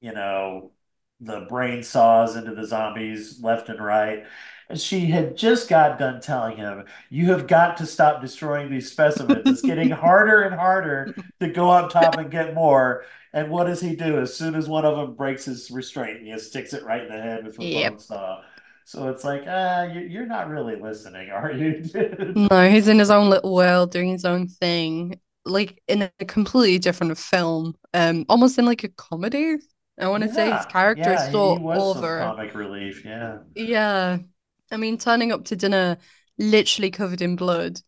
you 0.00 0.12
know, 0.12 0.72
the 1.20 1.40
brain 1.48 1.82
saws 1.82 2.36
into 2.36 2.54
the 2.54 2.66
zombies 2.66 3.40
left 3.42 3.68
and 3.68 3.82
right. 3.84 4.24
And 4.68 4.80
she 4.80 5.06
had 5.06 5.36
just 5.36 5.68
got 5.68 5.98
done 5.98 6.20
telling 6.20 6.56
him, 6.56 6.84
You 7.10 7.30
have 7.32 7.46
got 7.46 7.76
to 7.78 7.86
stop 7.86 8.20
destroying 8.20 8.70
these 8.70 8.90
specimens. 8.90 9.48
It's 9.50 9.62
getting 9.62 9.90
harder 9.92 10.42
and 10.42 10.54
harder 10.54 11.14
to 11.40 11.48
go 11.48 11.70
up 11.70 11.90
top 11.90 12.18
and 12.18 12.30
get 12.30 12.54
more. 12.54 13.04
And 13.32 13.50
what 13.50 13.64
does 13.66 13.80
he 13.80 13.96
do? 13.96 14.18
As 14.20 14.34
soon 14.36 14.54
as 14.54 14.68
one 14.68 14.84
of 14.84 14.96
them 14.96 15.14
breaks 15.14 15.44
his 15.44 15.70
restraint, 15.70 16.22
he 16.22 16.36
sticks 16.38 16.72
it 16.74 16.84
right 16.84 17.02
in 17.02 17.08
the 17.08 17.20
head 17.22 17.44
with 17.46 17.58
a 17.58 17.62
Yep. 17.62 17.96
bone 17.96 17.98
saw. 17.98 18.42
So 18.84 19.08
it's 19.08 19.24
like, 19.24 19.44
ah, 19.46 19.84
you, 19.84 20.00
you're 20.00 20.26
not 20.26 20.48
really 20.48 20.76
listening, 20.76 21.30
are 21.30 21.52
you. 21.52 21.84
No, 22.50 22.68
he's 22.68 22.88
in 22.88 22.98
his 22.98 23.10
own 23.10 23.28
little 23.30 23.54
world 23.54 23.90
doing 23.90 24.10
his 24.10 24.24
own 24.24 24.48
thing, 24.48 25.20
like 25.44 25.82
in 25.86 26.02
a 26.02 26.24
completely 26.24 26.78
different 26.78 27.16
film, 27.18 27.74
um, 27.94 28.24
almost 28.28 28.58
in 28.58 28.64
like 28.64 28.84
a 28.84 28.88
comedy. 28.88 29.56
I 30.00 30.08
want 30.08 30.22
to 30.22 30.32
say 30.32 30.50
his 30.50 30.64
character 30.66 31.10
yeah, 31.10 31.26
is 31.26 31.32
so 31.32 31.56
he 31.56 31.62
was 31.62 31.92
some 31.92 31.98
over. 31.98 32.18
comic 32.18 32.54
relief, 32.54 33.04
yeah. 33.04 33.38
Yeah. 33.54 34.18
I 34.70 34.76
mean, 34.78 34.96
turning 34.96 35.32
up 35.32 35.44
to 35.46 35.56
dinner 35.56 35.98
literally 36.38 36.90
covered 36.90 37.20
in 37.20 37.36
blood, 37.36 37.78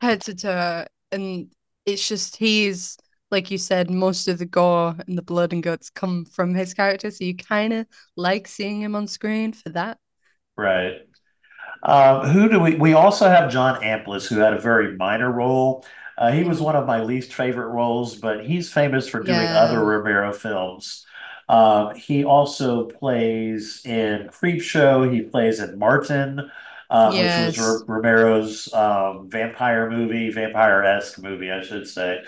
head 0.00 0.20
to 0.22 0.34
toe, 0.34 0.84
and 1.10 1.50
it's 1.86 2.06
just 2.06 2.36
he's 2.36 2.98
like 3.30 3.50
you 3.50 3.58
said, 3.58 3.90
most 3.90 4.28
of 4.28 4.38
the 4.38 4.46
gore 4.46 4.94
and 5.08 5.18
the 5.18 5.22
blood 5.22 5.52
and 5.52 5.62
guts 5.62 5.90
come 5.90 6.24
from 6.24 6.54
his 6.54 6.74
character, 6.74 7.10
so 7.10 7.24
you 7.24 7.34
kind 7.36 7.72
of 7.72 7.86
like 8.16 8.46
seeing 8.46 8.80
him 8.80 8.94
on 8.94 9.08
screen 9.08 9.52
for 9.52 9.70
that. 9.70 9.98
Right. 10.56 11.00
Um, 11.82 12.28
who 12.28 12.48
do 12.48 12.60
we? 12.60 12.76
We 12.76 12.94
also 12.94 13.28
have 13.28 13.50
John 13.52 13.82
Amplas, 13.82 14.26
who 14.28 14.38
had 14.38 14.54
a 14.54 14.60
very 14.60 14.96
minor 14.96 15.30
role. 15.30 15.84
Uh, 16.16 16.32
he 16.32 16.44
was 16.44 16.60
one 16.60 16.76
of 16.76 16.86
my 16.86 17.02
least 17.02 17.34
favorite 17.34 17.68
roles, 17.68 18.16
but 18.16 18.44
he's 18.44 18.72
famous 18.72 19.08
for 19.08 19.22
doing 19.22 19.52
Yeah. 19.52 19.60
other 19.60 19.84
Romero 19.84 20.32
films. 20.32 21.06
Um, 21.48 21.94
he 21.94 22.24
also 22.24 22.86
plays 22.86 23.82
in 23.84 24.28
Creepshow. 24.28 25.12
He 25.12 25.22
plays 25.22 25.60
in 25.60 25.78
Martin, 25.78 26.50
uh, 26.88 27.16
which 27.16 27.38
was 27.38 27.58
R 27.58 27.84
Romero's 27.86 28.72
um, 28.72 29.28
vampire 29.30 29.90
movie, 29.90 30.30
vampire-esque 30.30 31.20
movie, 31.22 31.50
I 31.50 31.62
should 31.62 31.86
say. 31.88 32.22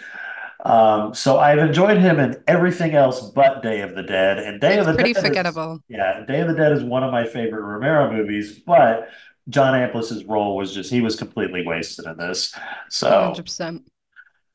Um, 0.68 1.14
so 1.14 1.38
I've 1.38 1.58
enjoyed 1.58 1.98
him 1.98 2.18
in 2.18 2.42
everything 2.46 2.94
else 2.94 3.30
but 3.30 3.62
Day 3.62 3.80
of 3.82 3.94
the 3.94 4.02
Dead. 4.02 4.38
And 4.38 4.60
Day 4.60 4.78
of 4.78 4.86
the 4.86 4.94
pretty 4.94 5.12
Dead 5.12 5.22
is- 5.22 5.28
forgettable. 5.28 5.80
yeah, 5.88 6.24
Day 6.26 6.40
of 6.40 6.48
the 6.48 6.54
Dead 6.54 6.72
is 6.72 6.82
one 6.82 7.04
of 7.04 7.12
my 7.12 7.24
favorite 7.26 7.62
Romero 7.62 8.10
movies, 8.12 8.58
but 8.58 9.08
John 9.48 9.74
Amplas's 9.74 10.24
role 10.24 10.56
was 10.56 10.74
just 10.74 10.90
he 10.90 11.00
was 11.00 11.14
completely 11.16 11.64
wasted 11.64 12.06
in 12.06 12.16
this. 12.16 12.52
So, 12.88 13.32
100%. 13.36 13.82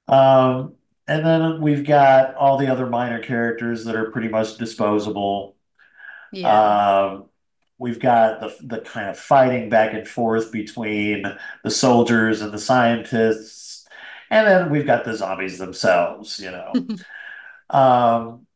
um, 0.10 0.74
and 1.08 1.26
then 1.26 1.62
we've 1.62 1.86
got 1.86 2.36
all 2.36 2.58
the 2.58 2.68
other 2.68 2.88
minor 2.88 3.20
characters 3.20 3.86
that 3.86 3.96
are 3.96 4.12
pretty 4.12 4.28
much 4.28 4.58
disposable. 4.58 5.56
Yeah. 6.34 7.02
Um, 7.04 7.26
we've 7.78 8.00
got 8.00 8.40
the 8.42 8.56
the 8.64 8.80
kind 8.82 9.10
of 9.10 9.18
fighting 9.18 9.70
back 9.70 9.94
and 9.94 10.08
forth 10.08 10.52
between 10.52 11.24
the 11.64 11.72
soldiers 11.72 12.42
and 12.42 12.54
the 12.54 12.60
scientists, 12.60 13.61
and 14.32 14.48
then 14.48 14.70
we've 14.72 14.86
got 14.86 15.04
the 15.06 15.16
zombies 15.16 15.60
themselves, 15.60 16.40
you 16.40 16.50
know. 16.50 16.74
Um, 17.74 18.48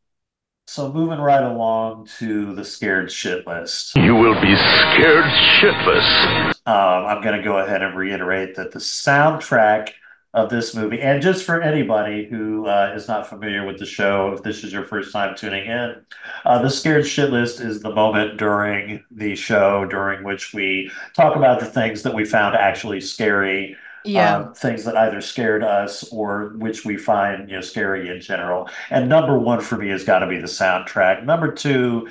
so 0.68 0.92
moving 0.92 1.20
right 1.20 1.42
along 1.42 2.10
to 2.18 2.54
the 2.54 2.66
scared 2.66 3.10
shit 3.10 3.48
list. 3.48 3.96
You 3.96 4.14
will 4.14 4.34
be 4.42 4.54
scared 4.58 5.24
shitless. 5.24 6.54
Um, 6.66 7.06
I'm 7.06 7.24
going 7.24 7.38
to 7.38 7.42
go 7.42 7.60
ahead 7.60 7.82
and 7.82 7.96
reiterate 7.96 8.56
that 8.56 8.74
the 8.74 8.80
soundtrack 8.80 9.92
of 10.34 10.50
this 10.50 10.76
movie, 10.76 11.00
and 11.00 11.22
just 11.22 11.46
for 11.46 11.62
anybody 11.62 12.26
who 12.26 12.66
uh, 12.66 12.92
is 12.94 13.08
not 13.08 13.26
familiar 13.26 13.66
with 13.66 13.80
the 13.80 13.86
show, 13.86 14.34
if 14.34 14.44
this 14.44 14.66
is 14.66 14.74
your 14.74 14.84
first 14.84 15.14
time 15.14 15.34
tuning 15.34 15.66
in, 15.66 15.96
uh, 16.44 16.62
the 16.62 16.70
scared 16.70 17.08
shit 17.08 17.32
list 17.32 17.62
is 17.62 17.80
the 17.80 17.96
moment 17.96 18.38
during 18.38 19.02
the 19.12 19.34
show 19.36 19.86
during 19.86 20.26
which 20.26 20.54
we 20.54 20.92
talk 21.14 21.38
about 21.38 21.62
the 21.62 21.66
things 21.66 22.04
that 22.04 22.14
we 22.14 22.26
found 22.26 22.54
actually 22.54 23.00
scary 23.00 23.78
Yeah. 24.06 24.38
um, 24.38 24.54
things 24.54 24.84
that 24.86 24.96
either 24.98 25.22
scared 25.22 25.63
us 25.63 26.04
or 26.12 26.54
which 26.58 26.86
we 26.86 26.98
find, 26.98 27.50
you 27.50 27.56
know, 27.56 27.62
scary 27.62 28.10
in 28.10 28.22
general. 28.22 28.70
And 28.89 29.10
number 29.10 29.38
one 29.39 29.62
for 29.62 29.78
me 29.78 29.89
has 29.89 30.04
got 30.04 30.20
to 30.20 30.28
be 30.28 30.38
the 30.38 30.48
soundtrack. 30.48 31.24
Number 31.26 31.52
two 31.54 32.08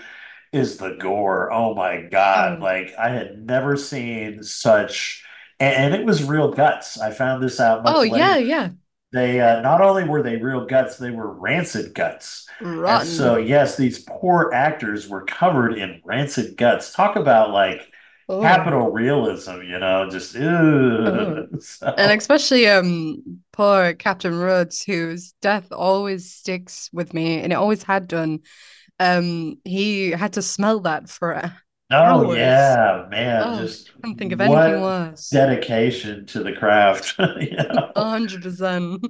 is 0.52 0.78
the 0.78 0.96
gore. 1.00 1.52
Oh 1.52 1.74
my 1.74 2.02
God. 2.02 2.60
Oh, 2.60 2.62
Like 2.62 2.94
I 2.98 3.10
had 3.10 3.44
never 3.46 3.76
seen 3.76 4.42
such, 4.42 5.24
and, 5.60 5.94
and 5.94 5.94
it 5.94 6.06
was 6.06 6.24
real 6.24 6.52
guts. 6.52 6.98
I 7.00 7.12
found 7.12 7.42
this 7.42 7.60
out 7.60 7.82
oh 7.84 8.04
much 8.04 8.04
yeah, 8.04 8.36
later. 8.36 8.40
yeah. 8.40 8.70
They 9.12 9.40
uh, 9.40 9.60
not 9.60 9.80
only 9.80 10.04
were 10.04 10.22
they 10.22 10.36
real 10.36 10.66
guts, 10.66 10.96
they 10.98 11.10
were 11.10 11.30
rancid 11.32 11.94
guts. 11.94 12.48
And 12.86 13.06
so, 13.06 13.36
yes, 13.36 13.76
these 13.76 14.00
poor 14.00 14.50
actors 14.54 15.08
were 15.08 15.24
covered 15.24 15.74
in 15.78 16.00
rancid 16.04 16.56
guts. 16.56 16.92
Talk 16.92 17.16
about 17.16 17.50
like 17.50 17.90
Oh, 18.28 18.40
capital 18.40 18.90
realism, 18.90 19.62
you 19.62 19.78
know, 19.78 20.08
just 20.10 20.36
oh. 20.36 21.46
ugh. 21.52 21.62
And 21.96 22.10
especially 22.18 22.66
um 22.68 23.40
poor 23.52 23.94
Captain 23.94 24.34
Rhodes, 24.36 24.82
whose 24.82 25.32
death 25.40 25.70
always 25.72 26.32
sticks 26.32 26.90
with 26.92 27.14
me, 27.14 27.40
and 27.40 27.52
it 27.52 27.56
always 27.56 27.82
had 27.82 28.08
done. 28.08 28.40
Um, 29.00 29.58
he 29.64 30.10
had 30.10 30.34
to 30.34 30.42
smell 30.42 30.80
that 30.80 31.08
for 31.10 31.52
oh 31.90 32.30
hours. 32.30 32.36
yeah, 32.36 33.06
man, 33.10 33.50
Oh, 33.50 33.56
just 33.56 33.90
can't 34.02 34.18
think 34.18 34.32
of 34.32 34.40
anything 34.40 34.80
worse. 34.80 35.30
dedication 35.30 36.26
to 36.26 36.42
the 36.42 36.52
craft, 36.52 37.14
you 37.18 37.56
A 37.96 38.04
hundred 38.10 38.42
percent. 38.42 39.04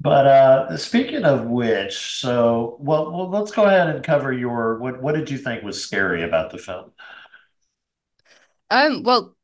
But 0.00 0.26
uh 0.26 0.76
speaking 0.76 1.24
of 1.24 1.46
which, 1.46 2.18
so 2.20 2.76
well, 2.80 3.10
well, 3.10 3.30
let's 3.30 3.52
go 3.52 3.64
ahead 3.64 3.88
and 3.88 4.04
cover 4.04 4.32
your 4.32 4.78
what 4.78 5.00
what 5.02 5.14
did 5.14 5.30
you 5.30 5.38
think 5.38 5.62
was 5.64 5.82
scary 5.82 6.22
about 6.22 6.50
the 6.50 6.58
film? 6.58 6.92
Um, 8.74 9.02
well, 9.04 9.36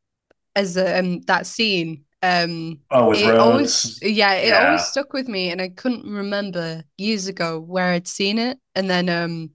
as 0.57 0.79
um 0.79 1.21
that 1.23 1.47
scene, 1.47 2.05
um, 2.23 2.81
Oh, 2.91 3.11
with 3.11 3.21
it 3.21 3.37
always, 3.39 3.99
yeah, 4.03 4.35
it 4.35 4.55
always 4.55 4.87
stuck 4.87 5.13
with 5.13 5.29
me, 5.29 5.51
and 5.51 5.63
I 5.63 5.69
couldn't 5.71 6.07
remember 6.13 6.85
years 6.99 7.29
ago 7.29 7.61
where 7.61 7.93
I'd 7.93 8.09
seen 8.09 8.39
it, 8.39 8.59
and 8.75 8.91
then 8.91 9.09
um 9.09 9.51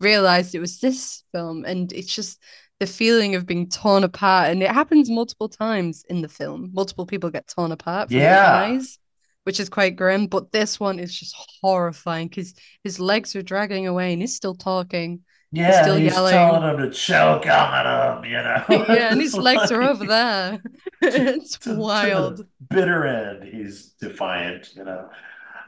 realized 0.00 0.54
it 0.54 0.60
was 0.60 0.80
this 0.80 1.24
film, 1.32 1.64
and 1.66 1.92
it's 1.92 2.14
just 2.14 2.40
the 2.80 2.86
feeling 2.86 3.34
of 3.36 3.46
being 3.46 3.68
torn 3.70 4.04
apart, 4.04 4.50
and 4.50 4.62
it 4.62 4.70
happens 4.70 5.10
multiple 5.10 5.48
times 5.48 6.04
in 6.10 6.22
the 6.22 6.28
film. 6.28 6.70
Multiple 6.74 7.06
people 7.06 7.30
get 7.30 7.48
torn 7.48 7.72
apart 7.72 8.10
from 8.12 8.24
Yeah. 8.24 8.44
eyes, 8.44 8.98
which 9.44 9.60
is 9.60 9.68
quite 9.70 9.96
grim, 9.96 10.26
but 10.28 10.52
this 10.52 10.80
one 10.80 10.98
is 11.00 11.14
just 11.18 11.34
horrifying 11.62 12.28
because 12.28 12.54
his 12.84 13.00
legs 13.00 13.36
are 13.36 13.42
dragging 13.42 13.86
away, 13.88 14.12
and 14.12 14.22
he's 14.22 14.36
still 14.36 14.54
talking, 14.56 15.24
Yeah, 15.50 15.82
still 15.82 15.96
he's 15.96 16.14
telling 16.14 16.62
him 16.62 16.76
to 16.78 16.90
choke 16.90 17.46
on 17.46 18.22
him, 18.24 18.30
you 18.30 18.36
know. 18.42 18.64
Yeah, 18.88 19.12
and 19.12 19.20
his 19.20 19.36
legs 19.36 19.70
are 19.70 19.82
over 19.82 20.04
like 20.04 20.08
there. 20.08 20.60
to, 21.10 21.36
It's 21.36 21.56
to, 21.58 21.70
to 21.70 21.74
wild. 21.74 22.46
bitter 22.68 23.06
end, 23.06 23.44
he's 23.44 23.92
defiant, 24.00 24.74
you 24.76 24.84
know. 24.84 25.08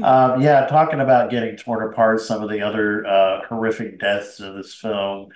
Um, 0.02 0.40
yeah, 0.42 0.66
talking 0.66 1.00
about 1.00 1.30
getting 1.30 1.56
torn 1.56 1.90
apart, 1.92 2.20
some 2.22 2.42
of 2.42 2.50
the 2.50 2.62
other 2.62 3.06
uh, 3.06 3.42
horrific 3.48 4.00
deaths 4.00 4.40
in 4.40 4.56
this 4.56 4.74
film 4.74 5.28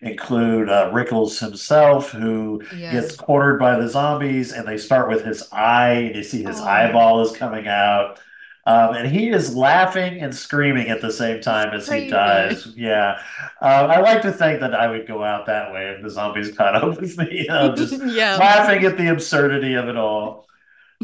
include 0.00 0.68
uh, 0.68 0.90
Rickles 0.92 1.38
himself, 1.38 2.10
who 2.10 2.62
Yeah. 2.70 2.92
gets 2.92 3.16
cornered 3.16 3.58
by 3.60 3.78
the 3.78 3.88
zombies, 3.88 4.52
and 4.52 4.66
they 4.66 4.78
start 4.78 5.08
with 5.08 5.24
his 5.24 5.48
eye, 5.52 5.92
and 5.94 6.16
you 6.16 6.22
see 6.24 6.42
his 6.44 6.60
Oh, 6.60 6.64
eyeball 6.64 7.22
is 7.22 7.36
coming 7.36 7.68
out. 7.68 8.20
Um, 8.64 8.94
and 8.94 9.08
he 9.08 9.28
is 9.28 9.56
laughing 9.56 10.20
and 10.20 10.34
screaming 10.34 10.88
at 10.88 11.00
the 11.00 11.10
same 11.10 11.40
time 11.40 11.74
as 11.74 11.88
he 11.88 12.06
dies. 12.06 12.66
Yeah. 12.76 13.20
Um, 13.60 13.90
I 13.90 13.98
like 14.00 14.22
to 14.22 14.32
think 14.32 14.60
that 14.60 14.74
I 14.74 14.86
would 14.88 15.06
go 15.08 15.24
out 15.24 15.46
that 15.46 15.72
way 15.72 15.88
if 15.90 16.02
the 16.02 16.10
zombies 16.10 16.56
caught 16.56 16.76
up 16.76 17.00
with 17.00 17.18
me, 17.18 17.46
just 17.76 18.00
Yeah. 18.04 18.36
laughing 18.36 18.84
at 18.84 18.96
the 18.96 19.10
absurdity 19.10 19.74
of 19.74 19.88
it 19.88 19.96
all. 19.96 20.46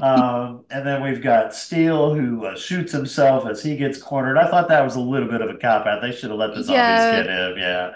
Um, 0.00 0.64
and 0.70 0.86
then 0.86 1.02
we've 1.02 1.22
got 1.22 1.54
Steele 1.54 2.14
who 2.14 2.44
uh, 2.46 2.56
shoots 2.56 2.92
himself 2.92 3.46
as 3.46 3.62
he 3.62 3.76
gets 3.76 3.98
cornered. 4.00 4.38
I 4.38 4.48
thought 4.48 4.68
that 4.68 4.84
was 4.84 4.96
a 4.96 5.00
little 5.00 5.28
bit 5.28 5.40
of 5.42 5.50
a 5.50 5.58
cop 5.58 5.86
out. 5.86 6.00
They 6.02 6.12
should 6.12 6.30
have 6.30 6.38
let 6.38 6.54
the 6.54 6.62
zombies 6.64 6.70
Yeah, 6.74 7.22
get 7.22 7.26
him. 7.26 7.58
Yeah. 7.58 7.90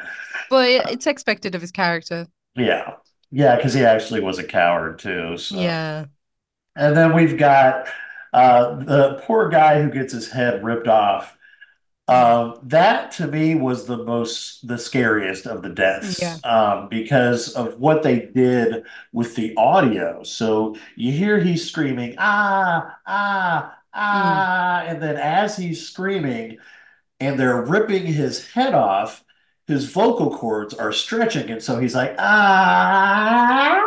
but 0.50 0.68
it's 0.68 1.06
expected 1.06 1.54
of 1.54 1.60
his 1.60 1.72
character. 1.72 2.26
yeah. 2.56 2.94
Yeah, 3.34 3.56
because 3.56 3.72
he 3.72 3.82
actually 3.82 4.20
was 4.20 4.38
a 4.38 4.44
coward 4.44 4.98
too. 4.98 5.38
So, 5.38 5.56
Yeah. 5.58 6.06
and 6.76 6.96
then 6.96 7.14
we've 7.14 7.38
got 7.38 7.86
uh, 8.32 8.76
the 8.76 9.22
poor 9.24 9.48
guy 9.48 9.82
who 9.82 9.90
gets 9.90 10.12
his 10.12 10.30
head 10.30 10.64
ripped 10.64 10.88
off. 10.88 11.36
Mm. 12.08 12.14
Um, 12.14 12.58
that 12.64 13.12
to 13.12 13.26
me 13.28 13.54
was 13.54 13.86
the 13.86 13.96
most, 13.98 14.66
the 14.66 14.76
scariest 14.78 15.46
of 15.46 15.62
the 15.62 15.68
Yeah. 15.68 15.74
deaths, 15.74 16.44
um, 16.44 16.88
because 16.88 17.54
of 17.54 17.78
what 17.78 18.02
they 18.02 18.20
did 18.34 18.84
with 19.12 19.36
the 19.36 19.54
audio. 19.56 20.22
So 20.24 20.76
you 20.96 21.12
hear 21.12 21.38
he's 21.38 21.68
screaming, 21.68 22.16
ah, 22.18 22.96
ah, 23.06 23.76
Mm. 23.94 24.00
ah, 24.00 24.82
and 24.86 25.02
then 25.02 25.16
as 25.16 25.56
he's 25.56 25.86
screaming 25.86 26.58
and 27.20 27.38
they're 27.38 27.62
ripping 27.62 28.06
his 28.06 28.50
head 28.50 28.74
off, 28.74 29.24
his 29.66 29.86
vocal 29.90 30.36
cords 30.36 30.74
are 30.74 30.92
stretching. 30.92 31.50
And 31.50 31.62
so 31.62 31.78
he's 31.78 31.94
like, 31.94 32.16
ah, 32.18 33.80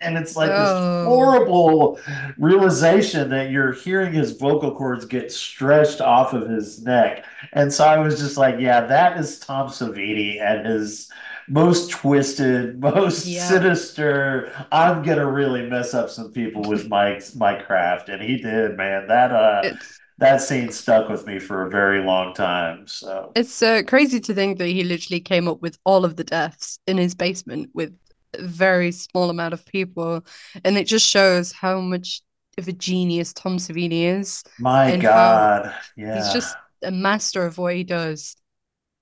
and 0.00 0.16
it's 0.16 0.36
like 0.36 0.56
this 0.56 0.74
Oh, 0.76 1.04
horrible 1.04 1.98
realization 2.38 3.30
that 3.30 3.50
you're 3.50 3.72
hearing 3.72 4.12
his 4.12 4.32
vocal 4.32 4.74
cords 4.74 5.04
get 5.04 5.30
stretched 5.32 6.00
off 6.00 6.32
of 6.32 6.48
his 6.48 6.82
neck. 6.82 7.24
And 7.52 7.72
so 7.72 7.84
I 7.84 7.98
was 7.98 8.18
just 8.18 8.36
like, 8.36 8.56
yeah, 8.58 8.82
that 8.86 9.18
is 9.18 9.38
Tom 9.38 9.68
Savini 9.68 10.40
and 10.40 10.66
his 10.66 11.08
most 11.48 11.90
twisted, 11.90 12.80
most 12.80 13.26
yeah. 13.26 13.48
sinister. 13.48 14.52
I'm 14.72 15.02
gonna 15.02 15.30
really 15.30 15.68
mess 15.68 15.94
up 15.94 16.10
some 16.10 16.32
people 16.32 16.66
with 16.68 16.88
my 16.88 17.20
my 17.36 17.54
craft, 17.54 18.08
and 18.08 18.22
he 18.22 18.38
did, 18.38 18.76
man. 18.76 19.08
That 19.08 19.32
uh, 19.32 19.62
It's 19.62 20.00
that 20.18 20.40
scene 20.42 20.70
stuck 20.70 21.08
with 21.08 21.26
me 21.26 21.38
for 21.38 21.66
a 21.66 21.70
very 21.70 22.02
long 22.04 22.34
time. 22.34 22.86
So 22.86 23.36
it's 23.36 23.62
uh, 23.62 23.82
crazy 23.86 24.20
to 24.20 24.34
think 24.34 24.58
that 24.58 24.66
he 24.66 24.82
literally 24.84 25.20
came 25.20 25.48
up 25.48 25.62
with 25.62 25.78
all 25.84 26.04
of 26.04 26.16
the 26.16 26.24
deaths 26.24 26.78
in 26.86 26.98
his 26.98 27.14
basement 27.14 27.70
with 27.74 27.96
very 28.38 28.92
small 28.92 29.30
amount 29.30 29.54
of 29.54 29.64
people, 29.66 30.24
and 30.64 30.76
it 30.76 30.86
just 30.86 31.06
shows 31.08 31.52
how 31.52 31.80
much 31.80 32.22
of 32.58 32.68
a 32.68 32.72
genius 32.72 33.32
Tom 33.32 33.56
Savini 33.58 34.02
is 34.04 34.44
my 34.58 34.96
God, 34.96 35.74
he's 36.12 36.32
just 36.32 36.56
a 36.82 36.90
master 36.90 37.44
of 37.46 37.58
what 37.58 37.74
he 37.74 37.84
does. 37.84 38.36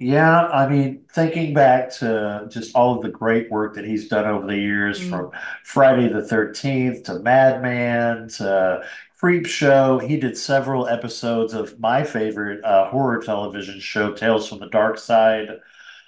Yeah, 0.00 0.46
I 0.46 0.68
mean, 0.68 1.06
thinking 1.12 1.54
back 1.54 1.90
to 1.96 2.46
just 2.50 2.74
all 2.76 2.94
of 2.96 3.02
the 3.02 3.08
great 3.08 3.50
work 3.50 3.74
that 3.74 3.84
he's 3.84 4.08
done 4.08 4.26
over 4.26 4.46
the 4.46 4.56
years, 4.56 5.00
Mm. 5.00 5.08
from 5.08 5.30
Friday 5.64 6.08
the 6.08 6.22
13th 6.22 7.02
to 7.04 7.18
Madman 7.18 8.28
to 8.36 8.84
Creepshow, 9.20 10.00
he 10.06 10.16
did 10.16 10.36
several 10.38 10.86
episodes 10.86 11.52
of 11.52 11.80
my 11.80 12.04
favorite 12.04 12.64
uh, 12.64 12.88
horror 12.88 13.20
television 13.20 13.80
show, 13.80 14.12
Tales 14.12 14.48
from 14.48 14.60
the 14.60 14.68
Darkside. 14.68 15.58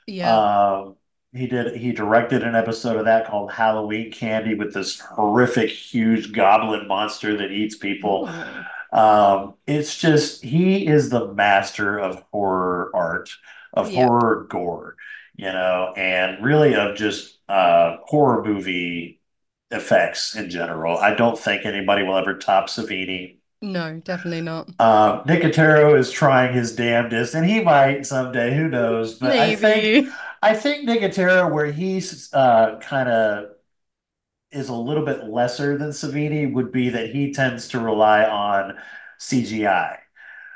Yeah. 0.06 0.36
Um, 0.36 0.96
he 1.32 1.46
did 1.46 1.76
he 1.76 1.92
directed 1.92 2.42
an 2.42 2.54
episode 2.54 2.96
of 2.96 3.04
that 3.04 3.26
called 3.26 3.52
Halloween 3.52 4.10
Candy 4.10 4.54
with 4.54 4.74
this 4.74 4.98
horrific, 5.00 5.70
huge 5.70 6.32
goblin 6.32 6.88
monster 6.88 7.36
that 7.36 7.52
eats 7.52 7.76
people. 7.76 8.28
Um, 8.92 9.54
it's 9.66 9.96
just 9.96 10.42
he 10.42 10.86
is 10.86 11.10
the 11.10 11.32
master 11.32 11.98
of 11.98 12.24
horror 12.32 12.90
art, 12.94 13.30
of 13.72 13.90
yep. 13.90 14.08
horror 14.08 14.46
gore, 14.50 14.96
you 15.36 15.46
know, 15.46 15.92
and 15.96 16.44
really 16.44 16.74
of 16.74 16.96
just 16.96 17.38
uh 17.48 17.98
horror 18.06 18.44
movie 18.44 19.20
effects 19.70 20.34
in 20.34 20.50
general. 20.50 20.98
I 20.98 21.14
don't 21.14 21.38
think 21.38 21.64
anybody 21.64 22.02
will 22.02 22.16
ever 22.16 22.36
top 22.36 22.66
Savini. 22.68 23.36
No, 23.62 24.00
definitely 24.04 24.40
not. 24.40 24.68
Um, 24.80 25.22
Nicotero 25.24 25.96
is 25.98 26.10
trying 26.10 26.54
his 26.54 26.74
damnedest, 26.74 27.34
and 27.34 27.44
he 27.44 27.60
might 27.60 28.06
someday, 28.06 28.56
who 28.56 28.68
knows? 28.68 29.16
But 29.16 29.32
I 29.32 29.54
think 29.54 29.82
Maybe. 29.84 30.10
I 30.42 30.54
think 30.54 30.88
Nicotero, 30.88 31.50
where 31.52 31.70
he's 31.70 32.32
uh 32.32 32.78
kind 32.80 33.08
of 33.08 33.50
is 34.52 34.68
a 34.68 34.74
little 34.74 35.04
bit 35.04 35.24
lesser 35.24 35.78
than 35.78 35.90
Savini, 35.90 36.52
would 36.52 36.72
be 36.72 36.90
that 36.90 37.10
he 37.10 37.32
tends 37.32 37.68
to 37.68 37.80
rely 37.80 38.24
on 38.24 38.76
CGI. 39.18 39.98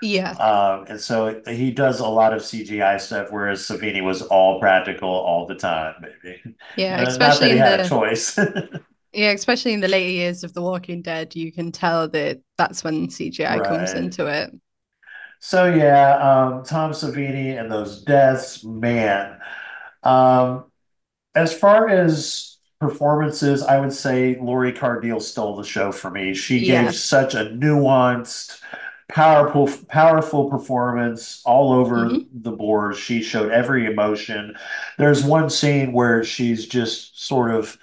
Yeah. 0.01 0.33
Um, 0.33 0.87
and 0.89 1.01
so 1.01 1.41
he 1.47 1.71
does 1.71 2.01
a 2.01 2.07
lot 2.07 2.35
of 2.35 2.43
CGI 2.43 2.99
stuff, 2.99 3.29
whereas 3.31 3.61
Savini 3.61 4.03
was 4.03 4.23
all 4.23 4.61
practical 4.61 5.09
all 5.09 5.47
the 5.47 5.55
time, 5.55 5.95
maybe. 6.01 6.57
Yeah, 6.77 7.03
especially 7.03 7.53
in 7.53 7.59
the 7.59 7.79
choice. 7.89 8.37
yeah, 9.13 9.31
especially 9.31 9.73
in 9.73 9.81
the 9.81 9.89
later 9.89 10.11
years 10.11 10.45
of 10.45 10.53
The 10.55 10.63
Walking 10.63 11.03
Dead, 11.03 11.37
you 11.37 11.53
can 11.53 11.71
tell 11.71 12.09
that 12.09 12.41
that's 12.59 12.83
when 12.83 13.09
CGI 13.11 13.61
comes 13.61 13.95
into 13.95 14.27
it. 14.27 14.53
So 15.41 15.67
yeah, 15.67 16.17
um, 16.17 16.65
Tom 16.65 16.93
Savini 16.93 17.59
and 17.61 17.71
those 17.71 18.03
deaths, 18.03 18.65
man. 18.65 19.39
Um, 20.05 20.67
as 21.35 21.57
far 21.59 21.89
as 21.89 22.59
performances, 22.81 23.63
I 23.63 23.81
would 23.81 23.93
say 23.93 24.39
Lori 24.41 24.73
Cardille 24.73 25.23
stole 25.23 25.57
the 25.57 25.65
show 25.65 25.93
for 25.93 26.11
me. 26.11 26.35
She 26.35 26.65
gave 26.65 26.95
such 26.95 27.35
a 27.35 27.47
nuanced, 27.47 28.61
powerful, 29.09 29.69
powerful 29.89 30.51
performance 30.51 31.43
all 31.45 31.73
over 31.73 32.11
hmm 32.11 32.27
the 32.33 32.53
board. 32.53 32.97
She 32.97 33.23
showed 33.23 33.51
every 33.53 33.87
emotion. 33.87 34.57
There's 34.99 35.25
one 35.25 35.51
scene 35.51 35.93
where 35.93 36.25
she's 36.25 36.67
just 36.67 37.21
sort 37.27 37.51
of 37.53 37.79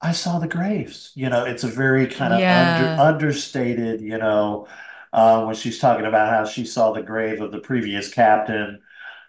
I 0.00 0.12
saw 0.12 0.38
the 0.38 0.48
graves. 0.48 1.10
You 1.14 1.28
know, 1.28 1.44
it's 1.44 1.64
a 1.64 1.68
very 1.68 2.06
kind 2.06 2.32
of 2.32 2.48
under 2.50 2.94
Yeah. 2.94 2.98
understated, 2.98 4.00
you 4.00 4.18
know, 4.18 4.68
uh, 5.12 5.44
when 5.44 5.54
she's 5.56 5.78
talking 5.80 6.06
about 6.06 6.30
how 6.32 6.44
she 6.44 6.64
saw 6.64 6.92
the 6.92 7.02
grave 7.02 7.40
of 7.40 7.50
the 7.52 7.58
previous 7.58 8.12
captain. 8.12 8.80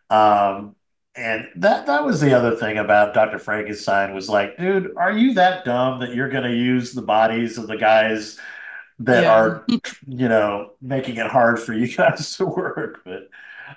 Um, 0.09 0.75
and 1.19 1.47
that 1.58 1.86
that 1.88 2.03
was 2.05 2.21
the 2.21 2.34
other 2.34 2.55
thing 2.55 2.77
about 2.77 3.13
Dr. 3.13 3.39
Frankenstein 3.39 4.13
was 4.13 4.29
like, 4.29 4.58
dude, 4.58 4.93
are 4.97 5.12
you 5.12 5.34
that 5.36 5.65
dumb 5.65 5.99
that 5.99 6.13
you're 6.15 6.29
gonna 6.29 6.51
use 6.51 6.93
the 6.93 7.01
bodies 7.01 7.58
of 7.58 7.67
the 7.67 7.77
guys 7.77 8.39
that 8.99 9.23
Yeah. 9.23 9.34
are, 9.34 9.65
you 10.08 10.27
know, 10.29 10.71
making 10.82 11.17
it 11.17 11.27
hard 11.27 11.60
for 11.60 11.73
you 11.73 11.88
guys 11.97 12.36
to 12.38 12.45
work? 12.45 13.01
But 13.05 13.29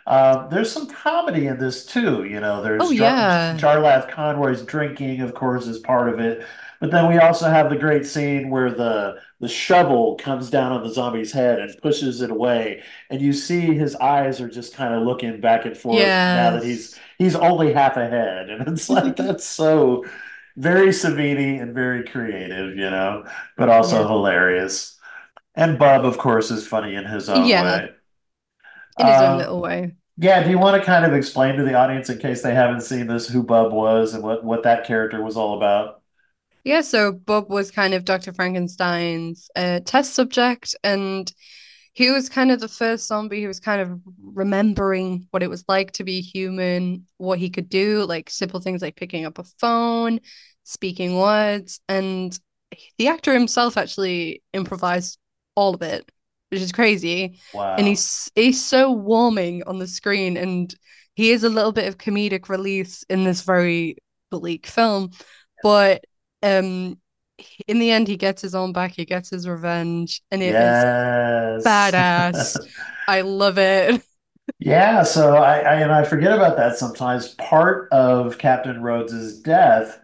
um, 0.07 0.49
there's 0.51 0.73
some 0.73 0.87
comedy 0.89 1.47
in 1.47 1.59
this 1.59 1.85
too. 1.85 2.25
You 2.25 2.41
know, 2.41 2.61
Oh 2.61 2.63
there's 2.63 2.89
Jar 2.91 2.95
yeah. 2.95 3.57
Jarlath 3.59 4.11
Conroy's 4.11 4.63
drinking, 4.63 5.21
of 5.21 5.35
course, 5.35 5.67
is 5.67 5.79
part 5.79 6.09
of 6.09 6.19
it. 6.21 6.47
But 6.83 6.93
then 6.93 7.09
we 7.09 7.19
also 7.19 7.49
have 7.51 7.71
the 7.71 7.77
great 7.79 8.07
scene 8.07 8.51
where 8.51 8.73
the 8.73 9.21
the 9.41 9.49
shovel 9.49 10.17
comes 10.17 10.51
down 10.51 10.73
on 10.73 10.85
the 10.85 10.91
zombie's 10.95 11.33
head 11.33 11.61
and 11.61 11.77
pushes 11.83 12.23
it 12.23 12.31
away, 12.33 12.85
and 13.11 13.23
you 13.23 13.33
see 13.35 13.75
his 13.77 13.97
eyes 13.97 14.41
are 14.43 14.51
just 14.51 14.75
kind 14.75 14.95
of 14.95 15.05
looking 15.05 15.41
back 15.41 15.65
and 15.67 15.79
forth 15.79 16.15
now 16.33 16.53
that 16.53 16.65
he's 16.65 16.99
he's 17.19 17.37
only 17.37 17.73
half 17.75 17.97
a 17.99 18.09
head, 18.09 18.51
and 18.51 18.69
it's 18.69 18.91
like 18.91 19.17
that's 19.19 19.47
so 19.47 20.05
very 20.57 20.89
Savini 20.91 21.63
and 21.63 21.75
very 21.75 22.05
creative, 22.05 22.77
you 22.77 22.91
know, 22.91 23.27
but 23.57 23.71
also 23.71 24.07
Yeah. 24.07 24.09
hilarious. 24.09 24.99
And 25.57 25.79
Bub, 25.79 26.05
of 26.07 26.19
course, 26.19 26.51
is 26.53 26.67
funny 26.69 26.95
in 26.97 27.07
his 27.07 27.29
own 27.31 27.57
Yeah, 27.57 27.57
way. 27.57 27.91
in 28.99 29.07
his 29.07 29.21
own 29.21 29.37
Um, 29.37 29.39
little 29.39 29.61
way. 29.61 29.93
yeah, 30.19 30.45
do 30.45 30.51
you 30.51 30.59
want 30.61 30.81
to 30.81 30.87
kind 30.87 31.07
of 31.07 31.15
explain 31.15 31.57
to 31.57 31.65
the 31.65 31.75
audience 31.75 32.11
in 32.11 32.19
case 32.21 32.43
they 32.43 32.55
haven't 32.55 32.83
seen 32.83 33.09
this 33.09 33.29
who 33.29 33.45
Bub 33.45 33.73
was 33.73 34.15
and 34.15 34.25
what 34.25 34.45
what 34.45 34.65
that 34.65 34.87
character 34.87 35.23
was 35.23 35.37
all 35.39 35.57
about? 35.59 36.02
Yeah, 36.65 36.81
so 36.83 37.13
Bub 37.13 37.51
was 37.51 37.71
kind 37.71 37.93
of 37.93 38.05
Dr. 38.05 38.33
Frankenstein's 38.33 39.51
uh, 39.57 39.81
test 39.85 40.15
subject, 40.15 40.77
and 40.85 41.33
he 41.93 42.11
was 42.11 42.29
kind 42.29 42.51
of 42.51 42.61
the 42.61 42.69
first 42.69 43.07
zombie 43.07 43.43
who 43.43 43.49
was 43.49 43.61
kind 43.61 43.81
of 43.81 44.01
remembering 44.23 45.27
what 45.31 45.43
it 45.43 45.51
was 45.51 45.65
like 45.69 45.93
to 45.93 46.05
be 46.05 46.21
human, 46.21 47.07
what 47.19 47.39
he 47.39 47.51
could 47.51 47.69
do, 47.69 48.05
like 48.05 48.31
simple 48.31 48.61
things 48.61 48.81
like 48.81 48.97
picking 48.97 49.27
up 49.27 49.39
a 49.39 49.45
phone, 49.59 50.21
speaking 50.63 51.19
words, 51.19 51.81
and 51.89 52.39
the 52.97 53.09
actor 53.09 53.33
himself 53.35 53.77
actually 53.77 54.43
improvised 54.53 55.19
all 55.57 55.75
of 55.75 55.83
it, 55.83 56.11
which 56.51 56.61
is 56.61 56.73
crazy. 56.73 57.39
Wow. 57.53 57.77
And 57.77 57.87
he's 57.87 58.31
he's 58.35 58.65
so 58.65 58.93
warming 58.93 59.65
on 59.67 59.79
the 59.79 59.89
screen, 59.89 60.37
and 60.37 60.75
he 61.15 61.33
is 61.33 61.45
a 61.45 61.51
little 61.51 61.73
bit 61.73 61.89
of 61.89 61.99
comedic 61.99 62.49
release 62.49 63.03
in 63.11 63.25
this 63.25 63.43
very 63.43 63.97
bleak 64.31 64.67
film, 64.67 65.11
but 65.63 66.05
um 66.43 66.99
in 67.69 67.79
the 67.81 67.91
end 67.91 68.09
he 68.09 68.17
gets 68.17 68.43
his 68.43 68.55
own 68.55 68.73
back, 68.73 68.93
he 68.93 69.05
gets 69.07 69.31
his 69.31 69.49
revenge, 69.49 70.23
and 70.31 70.43
it 70.43 70.61
is 70.61 70.87
Yes. 71.55 71.67
badass. 71.67 72.59
I 73.09 73.23
love 73.23 73.59
it. 73.59 74.03
Yeah, 74.59 75.03
so 75.03 75.37
I, 75.37 75.59
I 75.59 75.75
and 75.81 75.93
I 75.93 76.05
forget 76.05 76.33
about 76.33 76.57
that 76.57 76.77
sometimes. 76.79 77.29
Part 77.35 77.89
of 77.93 78.39
Captain 78.39 78.81
Rhodes's 78.83 79.41
death, 79.41 80.01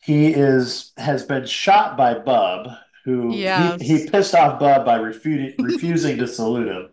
he 0.00 0.28
is 0.34 0.92
has 0.98 1.24
been 1.24 1.46
shot 1.46 1.96
by 1.96 2.14
Bub, 2.18 2.68
who 3.04 3.44
he 3.46 3.76
he 3.80 4.08
pissed 4.10 4.34
off 4.34 4.60
Bub 4.60 4.86
by 4.86 4.96
refuting, 4.96 5.54
refusing 5.64 6.18
to 6.18 6.28
salute 6.28 6.68
him. 6.68 6.90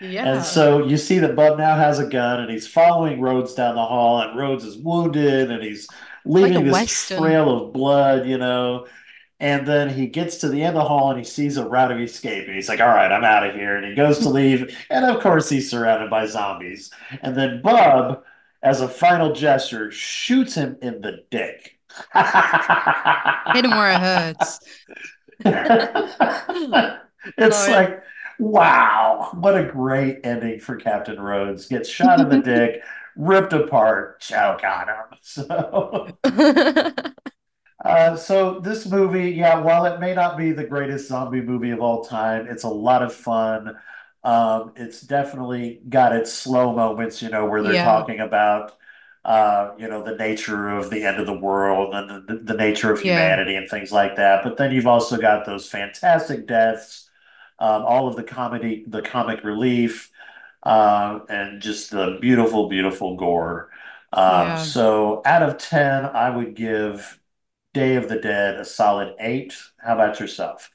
Yeah. 0.00 0.24
And 0.24 0.44
so 0.44 0.86
you 0.86 0.96
see 0.98 1.18
that 1.20 1.36
Bub 1.36 1.58
now 1.58 1.76
has 1.76 1.98
a 2.00 2.06
gun 2.08 2.40
and 2.40 2.50
he's 2.50 2.66
following 2.68 3.20
Rhodes 3.20 3.54
down 3.54 3.76
the 3.76 3.84
hall, 3.84 4.20
and 4.22 4.38
Rhodes 4.38 4.64
is 4.64 4.78
wounded 4.78 5.50
and 5.50 5.62
he's 5.62 5.88
It's 6.24 6.34
like 6.34 6.52
a 6.52 6.58
leaving 6.58 6.72
this 6.72 7.08
trail 7.08 7.66
of 7.66 7.72
blood, 7.72 8.26
you 8.26 8.38
know. 8.38 8.86
And 9.40 9.66
then 9.66 9.90
he 9.90 10.06
gets 10.06 10.38
to 10.38 10.48
the 10.48 10.62
end 10.62 10.76
of 10.76 10.82
the 10.82 10.88
hall 10.88 11.10
and 11.10 11.18
he 11.18 11.24
sees 11.24 11.56
a 11.56 11.66
route 11.68 11.92
of 11.92 12.00
escape, 12.00 12.46
and 12.46 12.54
he's 12.54 12.68
like, 12.68 12.80
All 12.80 12.88
right, 12.88 13.10
I'm 13.10 13.24
out 13.24 13.46
of 13.46 13.54
here. 13.54 13.76
And 13.76 13.86
he 13.86 13.94
goes 13.94 14.20
to 14.20 14.28
leave, 14.28 14.76
and 14.90 15.04
of 15.04 15.20
course, 15.22 15.48
he's 15.48 15.70
surrounded 15.70 16.08
by 16.08 16.26
zombies. 16.26 16.90
And 17.20 17.36
then 17.36 17.60
Bub, 17.62 18.22
as 18.62 18.80
a 18.80 18.88
final 18.88 19.32
gesture, 19.32 19.90
shoots 19.90 20.54
him 20.54 20.78
in 20.80 21.00
the 21.00 21.24
dick. 21.30 21.78
Hit 22.14 23.64
him 23.64 23.70
where 23.70 23.92
it 23.92 24.00
hurts. 24.00 24.60
It's 27.38 27.68
yeah. 27.68 27.74
like, 27.74 28.02
wow, 28.38 29.30
what 29.34 29.56
a 29.56 29.64
great 29.64 30.20
ending 30.24 30.60
for 30.60 30.76
Captain 30.76 31.20
Rhodes. 31.20 31.66
Gets 31.66 31.88
shot 31.88 32.20
in 32.20 32.28
the 32.28 32.38
dick, 32.44 32.82
ripped 33.16 33.52
apart, 33.52 34.20
choke 34.20 34.64
on 34.64 34.88
him. 34.88 35.18
So, 35.22 36.18
uh, 37.84 38.16
so 38.16 38.60
this 38.60 38.86
movie, 38.86 39.30
yeah, 39.32 39.58
while 39.58 39.84
it 39.86 40.00
may 40.00 40.14
not 40.14 40.38
be 40.38 40.52
the 40.52 40.64
greatest 40.64 41.08
zombie 41.08 41.40
movie 41.40 41.70
of 41.70 41.80
all 41.80 42.04
time, 42.04 42.46
it's 42.48 42.62
a 42.64 42.68
lot 42.68 43.02
of 43.02 43.12
fun. 43.12 43.76
Um, 44.22 44.72
it's 44.76 45.00
definitely 45.02 45.80
got 45.88 46.14
its 46.14 46.32
slow 46.32 46.72
moments, 46.74 47.20
you 47.20 47.28
know, 47.30 47.46
where 47.46 47.62
they're 47.62 47.74
Yeah. 47.74 47.76
talking 47.76 48.20
about, 48.20 48.72
uh, 49.24 49.72
you 49.76 49.88
know, 49.88 50.02
the 50.02 50.16
nature 50.16 50.68
of 50.68 50.88
the 50.90 51.02
end 51.04 51.18
of 51.20 51.26
the 51.26 51.38
world 51.38 51.94
and 51.94 52.26
the, 52.28 52.36
the 52.38 52.54
nature 52.56 52.92
of 52.92 53.00
Yeah. 53.02 53.02
humanity 53.02 53.54
and 53.56 53.68
things 53.68 53.92
like 53.92 54.16
that. 54.16 54.42
But 54.44 54.56
then 54.56 54.72
you've 54.72 54.86
also 54.86 55.18
got 55.18 55.44
those 55.44 55.68
fantastic 55.68 56.46
deaths, 56.46 57.10
um, 57.58 57.82
all 57.84 58.08
of 58.08 58.16
the 58.16 58.22
comedy, 58.24 58.84
the 58.86 59.02
comic 59.02 59.44
relief, 59.44 60.10
and 60.64 61.60
just 61.60 61.90
the 61.90 62.18
beautiful, 62.20 62.68
beautiful 62.68 63.16
gore. 63.16 63.70
Um, 64.12 64.46
Yeah. 64.46 64.56
so 64.56 65.22
out 65.24 65.42
of 65.42 65.58
10, 65.58 66.04
I 66.06 66.30
would 66.30 66.54
give 66.54 67.20
Day 67.74 67.96
of 67.96 68.08
the 68.08 68.18
Dead 68.18 68.60
a 68.60 68.64
solid 68.64 69.14
eight. 69.20 69.56
How 69.78 69.94
about 69.94 70.20
yourself? 70.20 70.70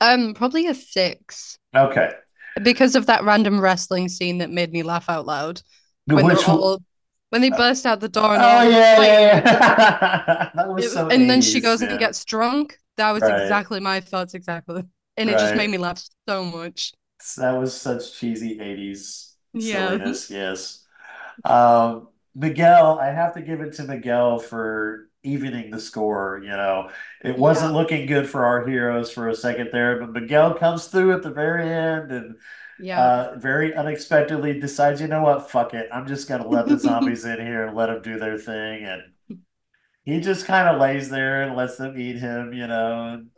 Um, 0.00 0.34
probably 0.34 0.66
a 0.66 0.74
six 0.74 1.58
Okay. 1.74 2.10
because 2.62 2.94
of 2.94 3.06
that 3.06 3.24
random 3.24 3.60
wrestling 3.60 4.08
scene 4.08 4.38
that 4.38 4.50
made 4.50 4.72
me 4.72 4.82
laugh 4.82 5.08
out 5.08 5.26
loud 5.26 5.60
when 6.06 6.26
Which, 6.26 6.48
all 6.48 6.80
when 7.30 7.40
they 7.42 7.50
burst 7.50 7.84
out 7.86 8.00
the 8.00 8.08
door 8.08 8.34
and 8.34 8.42
oh 8.42 8.68
yeah, 8.68 9.02
yeah, 9.02 9.20
yeah. 9.44 10.50
That 10.54 10.68
was 10.68 10.84
It- 10.84 10.92
so 10.92 11.08
and 11.10 11.28
then 11.28 11.40
she 11.40 11.60
80s, 11.60 11.62
goes 11.62 11.82
and 11.82 11.98
gets 11.98 12.24
drunk. 12.24 12.78
That 12.96 13.10
was 13.12 13.22
Right. 13.22 13.42
exactly 13.42 13.80
my 13.80 14.00
thoughts, 14.00 14.34
exactly. 14.34 14.84
And 15.16 15.30
it 15.30 15.38
just 15.38 15.54
made 15.54 15.70
me 15.70 15.78
laugh 15.78 16.02
so 16.28 16.44
much. 16.44 16.92
That 17.36 17.52
was 17.52 17.78
such 17.78 18.18
cheesy 18.18 18.60
80s 18.60 19.34
Yeah. 19.52 19.88
silliness, 19.88 20.30
yes. 20.30 20.84
Um, 21.44 22.08
Miguel, 22.34 22.98
I 22.98 23.06
have 23.10 23.34
to 23.34 23.42
give 23.42 23.60
it 23.60 23.74
to 23.74 23.84
Miguel 23.84 24.38
for 24.38 25.08
evening 25.22 25.70
the 25.70 25.80
score. 25.80 26.40
You 26.42 26.50
know, 26.50 26.90
it 27.22 27.38
wasn't 27.38 27.72
Yeah. 27.72 27.78
looking 27.80 28.06
good 28.06 28.28
for 28.28 28.44
our 28.44 28.66
heroes 28.66 29.10
for 29.10 29.28
a 29.28 29.34
second 29.34 29.70
there, 29.72 30.00
but 30.00 30.12
Miguel 30.12 30.54
comes 30.54 30.86
through 30.88 31.12
at 31.14 31.22
the 31.22 31.30
very 31.30 31.68
end 31.68 32.12
and 32.12 32.36
Yeah. 32.78 33.00
uh, 33.00 33.36
very 33.38 33.74
unexpectedly 33.74 34.60
decides, 34.60 35.00
you 35.00 35.06
know 35.08 35.22
what, 35.22 35.50
fuck 35.50 35.74
it. 35.74 35.88
I'm 35.92 36.06
just 36.06 36.28
gonna 36.28 36.48
let 36.48 36.68
the 36.68 36.78
zombies 36.78 37.24
in 37.24 37.40
here 37.40 37.66
and 37.66 37.76
let 37.76 37.86
them 37.86 38.02
do 38.02 38.18
their 38.18 38.38
thing. 38.38 38.84
And 38.84 39.02
he 40.04 40.20
just 40.20 40.46
kind 40.46 40.68
of 40.68 40.80
lays 40.80 41.08
there 41.08 41.42
and 41.42 41.56
lets 41.56 41.76
them 41.76 41.98
eat 41.98 42.16
him, 42.16 42.52
you 42.52 42.66
know, 42.66 43.14
and. 43.14 43.30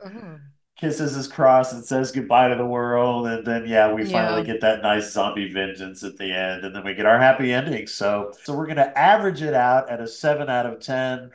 Kisses 0.77 1.15
his 1.15 1.29
cross 1.29 1.73
and 1.73 1.85
says 1.85 2.13
goodbye 2.13 2.49
to 2.49 2.57
the 2.57 2.67
world. 2.67 3.27
And 3.27 3.47
then, 3.47 3.67
yeah, 3.67 3.93
we 3.93 4.05
finally 4.05 4.43
Yeah. 4.43 4.45
get 4.45 4.61
that 4.61 4.83
nice 4.83 5.13
zombie 5.13 5.51
vengeance 5.53 6.03
at 6.05 6.17
the 6.19 6.33
end. 6.33 6.65
And 6.65 6.75
then 6.75 6.85
we 6.85 6.95
get 6.95 7.07
our 7.07 7.19
happy 7.19 7.53
ending. 7.53 7.87
So, 7.87 8.33
so 8.43 8.55
we're 8.55 8.67
going 8.67 8.77
to 8.77 8.99
average 8.99 9.43
it 9.43 9.55
out 9.55 9.89
at 9.91 10.01
a 10.01 10.07
seven 10.09 10.51
out 10.51 10.67
of 10.67 10.81
10. 10.81 11.31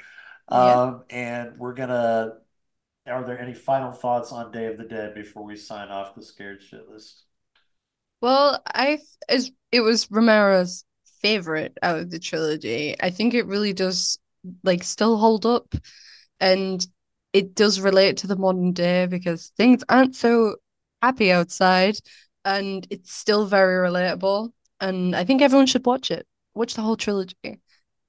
Yeah. 0.50 0.76
Um, 0.84 1.04
and 1.10 1.58
we're 1.58 1.74
going 1.74 1.90
to, 1.90 2.38
are 3.08 3.26
there 3.26 3.40
any 3.40 3.54
final 3.54 3.92
thoughts 3.92 4.32
on 4.32 4.52
Day 4.52 4.68
of 4.68 4.78
the 4.78 4.86
Dead 4.86 5.16
before 5.16 5.44
we 5.44 5.56
sign 5.56 5.90
off 5.90 6.16
the 6.16 6.24
scared 6.24 6.62
shit 6.62 6.90
list? 6.90 7.24
Well, 8.22 8.62
I 8.68 9.00
as 9.30 9.52
it 9.72 9.82
was 9.82 10.10
Romero's 10.12 10.86
favorite 11.22 11.78
out 11.82 12.00
of 12.00 12.10
the 12.10 12.20
trilogy. 12.20 12.96
I 13.02 13.10
think 13.10 13.34
it 13.34 13.46
really 13.48 13.74
does 13.74 14.20
like 14.64 14.84
still 14.84 15.18
hold 15.18 15.46
up 15.46 15.74
and 16.40 16.86
it 17.34 17.56
does 17.56 17.80
relate 17.80 18.18
to 18.18 18.28
the 18.28 18.36
modern 18.36 18.74
day 18.74 19.06
because 19.08 19.52
things 19.58 19.84
aren't 19.90 20.16
so 20.16 20.58
happy 21.02 21.32
outside 21.32 21.98
and 22.46 22.86
it's 22.90 23.14
still 23.14 23.46
very 23.46 23.88
relatable. 23.88 24.52
And 24.80 25.16
I 25.16 25.24
think 25.24 25.42
everyone 25.42 25.68
should 25.68 25.86
watch 25.86 26.12
it. 26.12 26.28
Watch 26.54 26.74
the 26.74 26.82
whole 26.82 26.98
trilogy. 26.98 27.60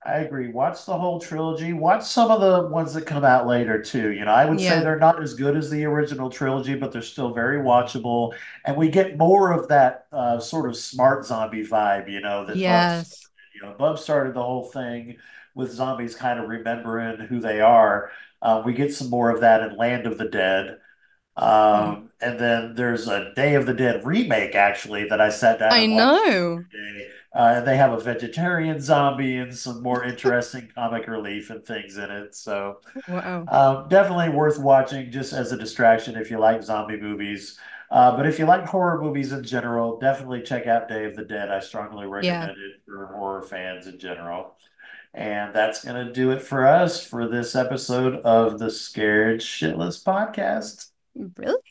I 0.05 0.17
agree. 0.19 0.49
Watch 0.49 0.85
the 0.85 0.99
whole 0.99 1.21
trilogy. 1.21 1.73
Watch 1.73 2.03
some 2.05 2.33
of 2.33 2.41
the 2.41 2.69
ones 2.69 2.93
that 2.95 3.07
come 3.07 3.25
out 3.25 3.47
later 3.47 3.81
too. 3.81 4.11
You 4.11 4.25
know, 4.25 4.33
I 4.33 4.47
would 4.47 4.61
say 4.61 4.81
they're 4.81 4.99
not 4.99 5.23
as 5.23 5.35
good 5.35 5.57
as 5.57 5.71
the 5.71 5.85
original 5.85 6.29
trilogy, 6.29 6.75
but 6.75 6.91
they're 6.91 7.03
still 7.03 7.33
very 7.33 7.59
watchable. 7.59 8.35
And 8.65 8.77
we 8.77 8.89
get 8.89 9.17
more 9.17 9.53
of 9.53 9.69
that 9.69 10.07
uh, 10.13 10.41
sort 10.41 10.69
of 10.69 10.77
smart 10.77 11.25
zombie 11.25 11.65
vibe, 11.65 12.11
you 12.11 12.21
know, 12.21 12.45
that 12.47 12.67
Bub 12.67 12.89
Yes. 12.89 13.29
you 13.55 13.63
know, 13.63 13.75
Bub 13.79 13.99
started 13.99 14.35
the 14.35 14.43
whole 14.43 14.65
thing 14.65 15.17
with 15.55 15.73
zombies 15.73 16.15
kind 16.17 16.39
of 16.41 16.49
remembering 16.49 17.21
who 17.27 17.41
they 17.41 17.61
are. 17.61 18.11
Uh, 18.41 18.63
we 18.65 18.73
get 18.75 18.95
some 18.95 19.11
more 19.11 19.31
of 19.31 19.41
that 19.41 19.63
in 19.63 19.77
Land 19.77 20.07
of 20.07 20.19
the 20.19 20.29
Dead. 20.29 20.79
Mm. 21.39 21.43
Um, 21.45 22.11
and 22.21 22.39
then 22.39 22.75
there's 22.75 23.09
a 23.09 23.33
Day 23.35 23.55
of 23.55 23.67
the 23.67 23.75
Dead 23.75 24.05
remake 24.05 24.55
actually 24.55 25.09
that 25.09 25.21
I 25.21 25.31
sat 25.31 25.59
down 25.59 25.73
I 25.73 25.87
know. 25.87 26.65
Uh, 27.35 27.55
and 27.57 27.67
they 27.67 27.77
have 27.79 27.93
a 27.93 28.01
vegetarian 28.01 28.81
zombie 28.81 29.39
and 29.39 29.57
some 29.57 29.83
more 29.83 30.05
interesting 30.05 30.69
comic 30.75 31.07
relief 31.09 31.49
and 31.51 31.65
things 31.65 31.97
in 31.97 32.11
it. 32.11 32.35
So, 32.35 32.79
Wow. 33.09 33.45
um, 33.49 33.89
definitely 33.89 34.29
worth 34.29 34.59
watching 34.59 35.11
just 35.11 35.33
as 35.33 35.53
a 35.53 35.57
distraction 35.57 36.17
if 36.17 36.31
you 36.31 36.39
like 36.39 36.63
zombie 36.63 37.01
movies. 37.01 37.59
Uh, 37.91 38.17
but 38.17 38.27
if 38.27 38.39
you 38.39 38.47
like 38.47 38.67
horror 38.67 39.01
movies 39.01 39.33
in 39.33 39.45
general, 39.45 39.99
definitely 39.99 40.43
check 40.43 40.67
out 40.67 40.89
Day 40.89 41.05
of 41.05 41.17
the 41.17 41.25
Dead. 41.25 41.51
I 41.51 41.61
strongly 41.61 42.07
recommend 42.07 42.59
it 42.59 42.83
for 42.87 43.07
horror 43.07 43.43
fans 43.43 43.87
in 43.87 43.99
general. 43.99 44.55
And 45.15 45.55
that's 45.55 45.85
going 45.85 46.07
to 46.07 46.13
do 46.13 46.31
it 46.31 46.41
for 46.41 46.67
us 46.67 47.05
for 47.05 47.29
this 47.29 47.55
episode 47.55 48.17
of 48.23 48.59
the 48.59 48.71
Scared 48.71 49.41
Shitless 49.41 50.03
podcast. 50.03 50.89
Brilliant. 51.15 51.63